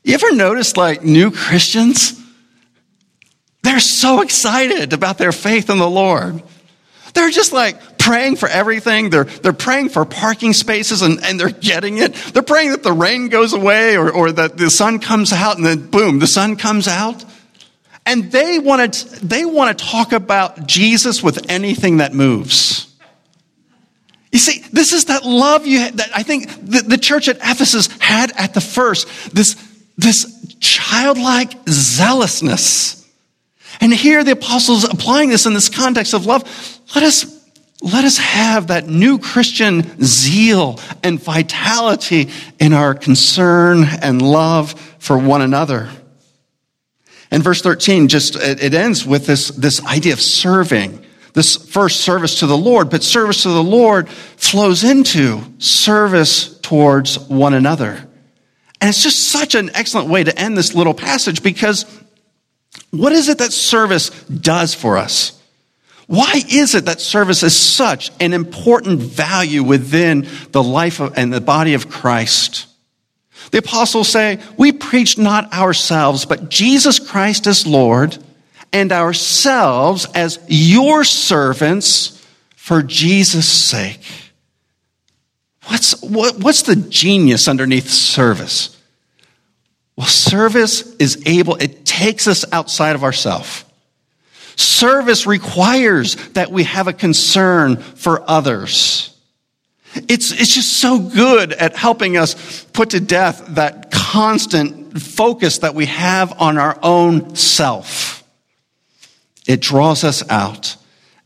You 0.05 0.13
ever 0.13 0.35
notice 0.35 0.77
like 0.77 1.03
new 1.03 1.31
Christians? 1.31 2.21
They're 3.63 3.79
so 3.79 4.21
excited 4.21 4.93
about 4.93 5.17
their 5.17 5.31
faith 5.31 5.71
in 5.71 5.79
the 5.79 5.89
Lord. 5.89 6.43
They're 7.15 7.31
just 7.31 7.51
like 7.51 7.97
praying 7.97 8.35
for 8.35 8.47
everything. 8.47 9.09
They're, 9.09 9.23
they're 9.23 9.51
praying 9.51 9.89
for 9.89 10.05
parking 10.05 10.53
spaces 10.53 11.01
and, 11.01 11.23
and 11.25 11.39
they're 11.39 11.49
getting 11.49 11.97
it. 11.97 12.13
They're 12.13 12.43
praying 12.43 12.69
that 12.69 12.83
the 12.83 12.93
rain 12.93 13.29
goes 13.29 13.53
away 13.53 13.97
or, 13.97 14.11
or 14.11 14.31
that 14.31 14.57
the 14.57 14.69
sun 14.69 14.99
comes 14.99 15.33
out 15.33 15.57
and 15.57 15.65
then 15.65 15.89
boom, 15.89 16.19
the 16.19 16.27
sun 16.27 16.55
comes 16.55 16.87
out. 16.87 17.25
And 18.05 18.31
they 18.31 18.59
want 18.59 18.93
to, 18.93 19.25
they 19.25 19.43
want 19.43 19.75
to 19.75 19.85
talk 19.85 20.11
about 20.11 20.67
Jesus 20.67 21.23
with 21.23 21.49
anything 21.49 21.97
that 21.97 22.13
moves. 22.13 22.95
You 24.31 24.37
see, 24.37 24.63
this 24.71 24.93
is 24.93 25.05
that 25.05 25.25
love 25.25 25.65
you 25.65 25.89
that 25.89 26.09
I 26.13 26.21
think 26.21 26.49
the, 26.49 26.83
the 26.85 26.97
church 26.99 27.27
at 27.27 27.37
Ephesus 27.37 27.87
had 27.99 28.31
at 28.35 28.53
the 28.53 28.61
first. 28.61 29.07
This, 29.33 29.55
this 29.97 30.55
childlike 30.59 31.53
zealousness. 31.67 33.07
And 33.81 33.93
here 33.93 34.23
the 34.23 34.31
apostles 34.31 34.83
applying 34.83 35.29
this 35.29 35.45
in 35.45 35.53
this 35.53 35.69
context 35.69 36.13
of 36.13 36.25
love. 36.25 36.43
Let 36.95 37.03
us, 37.03 37.49
let 37.81 38.05
us 38.05 38.17
have 38.17 38.67
that 38.67 38.87
new 38.87 39.19
Christian 39.19 40.01
zeal 40.01 40.79
and 41.03 41.21
vitality 41.21 42.29
in 42.59 42.73
our 42.73 42.93
concern 42.93 43.85
and 44.01 44.21
love 44.21 44.73
for 44.99 45.17
one 45.17 45.41
another. 45.41 45.89
And 47.31 47.43
verse 47.43 47.61
13 47.61 48.07
just, 48.07 48.35
it 48.35 48.73
ends 48.73 49.05
with 49.05 49.25
this, 49.25 49.49
this 49.49 49.83
idea 49.85 50.13
of 50.13 50.21
serving. 50.21 51.05
This 51.33 51.57
first 51.57 51.99
service 51.99 52.39
to 52.39 52.47
the 52.47 52.57
Lord, 52.57 52.89
but 52.89 53.03
service 53.03 53.43
to 53.43 53.49
the 53.49 53.63
Lord 53.63 54.07
flows 54.07 54.85
into 54.85 55.41
service 55.57 56.57
towards 56.59 57.19
one 57.19 57.53
another. 57.53 58.07
And 58.85 58.91
it's 58.91 59.01
just 59.01 59.29
such 59.29 59.55
an 59.55 59.71
excellent 59.73 60.09
way 60.09 60.23
to 60.23 60.39
end 60.39 60.55
this 60.55 60.75
little 60.75 60.93
passage 60.93 61.41
because 61.41 61.87
what 62.91 63.13
is 63.13 63.29
it 63.29 63.39
that 63.39 63.51
service 63.51 64.11
does 64.25 64.75
for 64.75 64.99
us? 64.99 65.41
Why 66.05 66.43
is 66.51 66.75
it 66.75 66.85
that 66.85 67.01
service 67.01 67.41
is 67.41 67.59
such 67.59 68.11
an 68.19 68.31
important 68.31 68.99
value 69.01 69.63
within 69.63 70.27
the 70.51 70.61
life 70.61 70.99
of, 70.99 71.17
and 71.17 71.33
the 71.33 71.41
body 71.41 71.73
of 71.73 71.89
Christ? 71.89 72.67
The 73.49 73.57
apostles 73.57 74.07
say, 74.07 74.37
We 74.55 74.71
preach 74.71 75.17
not 75.17 75.51
ourselves, 75.51 76.27
but 76.27 76.49
Jesus 76.49 76.99
Christ 76.99 77.47
as 77.47 77.65
Lord, 77.65 78.19
and 78.71 78.91
ourselves 78.91 80.05
as 80.13 80.37
your 80.47 81.03
servants 81.05 82.23
for 82.55 82.83
Jesus' 82.83 83.51
sake. 83.51 84.01
What's, 85.69 85.99
what, 86.03 86.37
what's 86.37 86.61
the 86.61 86.75
genius 86.75 87.47
underneath 87.47 87.89
service? 87.89 88.74
Well, 89.97 90.07
service 90.07 90.95
is 90.97 91.23
able, 91.25 91.55
it 91.55 91.85
takes 91.85 92.27
us 92.27 92.45
outside 92.51 92.95
of 92.95 93.03
ourselves. 93.03 93.63
Service 94.57 95.25
requires 95.25 96.15
that 96.29 96.51
we 96.51 96.63
have 96.63 96.87
a 96.87 96.93
concern 96.93 97.77
for 97.77 98.23
others. 98.29 99.11
It's, 99.95 100.31
it's 100.31 100.53
just 100.53 100.79
so 100.79 100.99
good 100.99 101.53
at 101.53 101.75
helping 101.75 102.17
us 102.17 102.65
put 102.73 102.91
to 102.91 102.99
death 102.99 103.45
that 103.55 103.91
constant 103.91 105.01
focus 105.01 105.59
that 105.59 105.73
we 105.73 105.85
have 105.85 106.41
on 106.41 106.57
our 106.57 106.77
own 106.81 107.35
self. 107.35 108.23
It 109.47 109.61
draws 109.61 110.03
us 110.03 110.27
out 110.29 110.75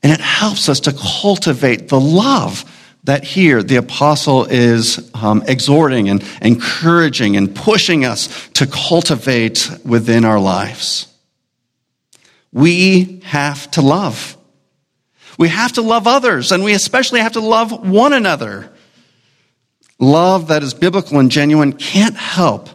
and 0.03 0.11
it 0.11 0.19
helps 0.19 0.69
us 0.69 0.81
to 0.81 0.93
cultivate 0.93 1.89
the 1.89 1.99
love 1.99 2.63
that 3.03 3.23
here 3.23 3.63
the 3.63 3.77
apostle 3.77 4.45
is 4.45 5.09
um, 5.13 5.43
exhorting 5.47 6.09
and 6.09 6.23
encouraging 6.41 7.37
and 7.37 7.55
pushing 7.55 8.05
us 8.05 8.49
to 8.49 8.67
cultivate 8.67 9.69
within 9.85 10.25
our 10.25 10.39
lives. 10.39 11.07
We 12.51 13.21
have 13.25 13.69
to 13.71 13.81
love. 13.81 14.37
We 15.37 15.47
have 15.49 15.73
to 15.73 15.81
love 15.81 16.07
others, 16.07 16.51
and 16.51 16.63
we 16.63 16.73
especially 16.73 17.21
have 17.21 17.33
to 17.33 17.39
love 17.39 17.87
one 17.87 18.13
another. 18.13 18.69
Love 19.99 20.47
that 20.47 20.63
is 20.63 20.73
biblical 20.73 21.19
and 21.19 21.31
genuine 21.31 21.73
can't 21.73 22.15
help 22.15 22.69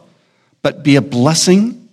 but 0.64 0.82
be 0.82 0.96
a 0.96 1.02
blessing, 1.02 1.90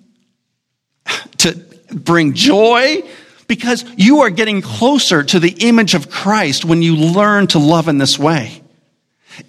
to 1.38 1.62
bring 1.91 2.34
joy 2.34 3.04
because 3.52 3.84
you 3.98 4.22
are 4.22 4.30
getting 4.30 4.62
closer 4.62 5.24
to 5.24 5.38
the 5.38 5.52
image 5.68 5.94
of 5.94 6.10
Christ 6.10 6.64
when 6.64 6.82
you 6.82 6.96
learn 6.96 7.48
to 7.48 7.60
love 7.60 7.90
in 7.90 7.98
this 7.98 8.18
way. 8.18 8.62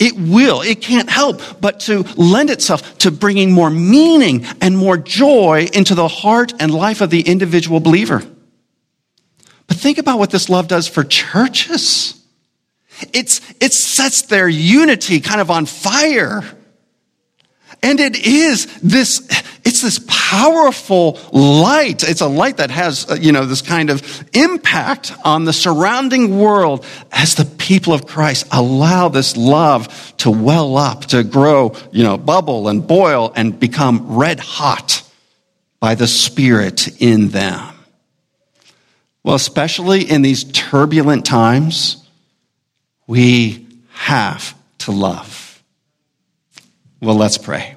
It 0.01 0.15
will, 0.19 0.61
it 0.61 0.81
can't 0.81 1.09
help 1.09 1.41
but 1.61 1.79
to 1.83 2.03
lend 2.17 2.51
itself 2.51 2.99
to 2.99 3.13
bringing 3.13 3.53
more 3.53 3.71
meaning 3.71 4.45
and 4.61 4.77
more 4.77 4.97
joy 4.97 5.69
into 5.73 5.95
the 5.95 6.09
heart 6.09 6.53
and 6.59 6.75
life 6.75 7.01
of 7.01 7.11
the 7.11 7.21
individual 7.21 7.79
believer. 7.79 8.25
But 9.69 9.77
think 9.77 9.99
about 9.99 10.19
what 10.19 10.33
this 10.33 10.49
love 10.49 10.67
does 10.67 10.89
for 10.89 11.05
churches. 11.05 12.21
It's, 13.13 13.41
it 13.61 13.73
sets 13.73 14.23
their 14.23 14.49
unity 14.49 15.21
kind 15.21 15.41
of 15.41 15.49
on 15.49 15.65
fire. 15.67 16.43
And 17.85 18.01
it 18.01 18.27
is 18.27 18.67
this, 18.81 19.21
this 19.83 20.01
powerful 20.09 21.19
light. 21.33 22.03
It's 22.03 22.21
a 22.21 22.27
light 22.27 22.57
that 22.57 22.71
has, 22.71 23.11
uh, 23.11 23.15
you 23.15 23.33
know, 23.33 23.45
this 23.45 23.63
kind 23.63 23.91
of 23.91 24.25
impact 24.33 25.13
on 25.25 25.45
the 25.45 25.53
surrounding 25.53 26.39
world 26.39 26.87
as 27.11 27.35
the 27.35 27.45
people 27.45 27.93
of 27.93 28.07
Christ 28.07 28.47
allow 28.51 29.09
this 29.09 29.37
love 29.37 30.15
to 30.19 30.31
well 30.31 30.77
up, 30.77 31.05
to 31.07 31.23
grow, 31.23 31.75
you 31.93 32.03
know, 32.03 32.17
bubble 32.17 32.69
and 32.69 32.87
boil 32.87 33.33
and 33.37 33.59
become 33.59 34.17
red 34.17 34.41
hot 34.41 35.03
by 35.81 35.95
the 35.95 36.07
Spirit 36.07 37.01
in 37.03 37.29
them. 37.29 37.75
Well, 39.25 39.35
especially 39.35 40.09
in 40.11 40.23
these 40.23 40.45
turbulent 40.45 41.27
times, 41.27 42.09
we 43.07 43.67
have 43.91 44.55
to 44.79 44.93
love. 44.93 45.63
Well, 47.01 47.17
let's 47.17 47.39
pray. 47.39 47.77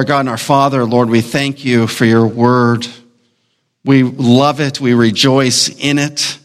Our 0.00 0.04
God 0.04 0.20
and 0.20 0.28
our 0.30 0.38
Father, 0.38 0.86
Lord, 0.86 1.10
we 1.10 1.20
thank 1.20 1.62
you 1.62 1.86
for 1.86 2.06
your 2.06 2.26
word. 2.26 2.86
We 3.84 4.02
love 4.02 4.58
it. 4.58 4.80
We 4.80 4.94
rejoice 4.94 5.68
in 5.68 5.98
it. 5.98 6.38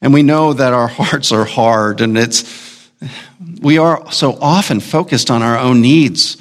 And 0.00 0.14
we 0.14 0.22
know 0.22 0.54
that 0.54 0.72
our 0.72 0.88
hearts 0.88 1.30
are 1.30 1.44
hard 1.44 2.00
and 2.00 2.16
it's, 2.16 2.90
we 3.60 3.76
are 3.76 4.10
so 4.10 4.38
often 4.40 4.80
focused 4.80 5.30
on 5.30 5.42
our 5.42 5.58
own 5.58 5.82
needs. 5.82 6.38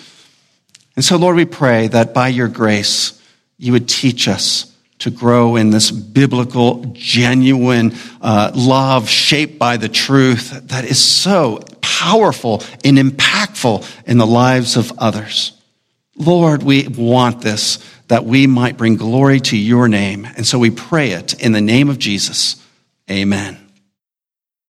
And 0.95 1.03
so, 1.03 1.17
Lord, 1.17 1.35
we 1.35 1.43
pray 1.43 1.89
that 1.89 2.13
by 2.13 2.29
your 2.29 2.47
grace, 2.47 3.21
you 3.57 3.73
would 3.73 3.89
teach 3.89 4.29
us 4.29 4.73
to 4.99 5.11
grow 5.11 5.57
in 5.57 5.71
this 5.71 5.91
biblical, 5.91 6.85
genuine 6.93 7.93
uh, 8.21 8.53
love 8.55 9.09
shaped 9.09 9.59
by 9.59 9.75
the 9.75 9.89
truth 9.89 10.51
that 10.69 10.85
is 10.85 11.03
so 11.03 11.59
powerful 11.81 12.63
and 12.85 12.97
impactful 12.97 13.85
in 14.07 14.17
the 14.17 14.25
lives 14.25 14.77
of 14.77 14.97
others. 14.99 15.51
Lord, 16.15 16.63
we 16.63 16.88
want 16.88 17.41
this, 17.41 17.80
that 18.08 18.25
we 18.25 18.47
might 18.47 18.78
bring 18.78 18.95
glory 18.95 19.39
to 19.41 19.58
your 19.58 19.88
name. 19.88 20.25
And 20.25 20.45
so 20.45 20.60
we 20.60 20.69
pray 20.69 21.12
it 21.12 21.34
in 21.41 21.51
the 21.51 21.62
name 21.62 21.89
of 21.89 21.99
Jesus. 21.99 22.62
Amen. 23.10 23.64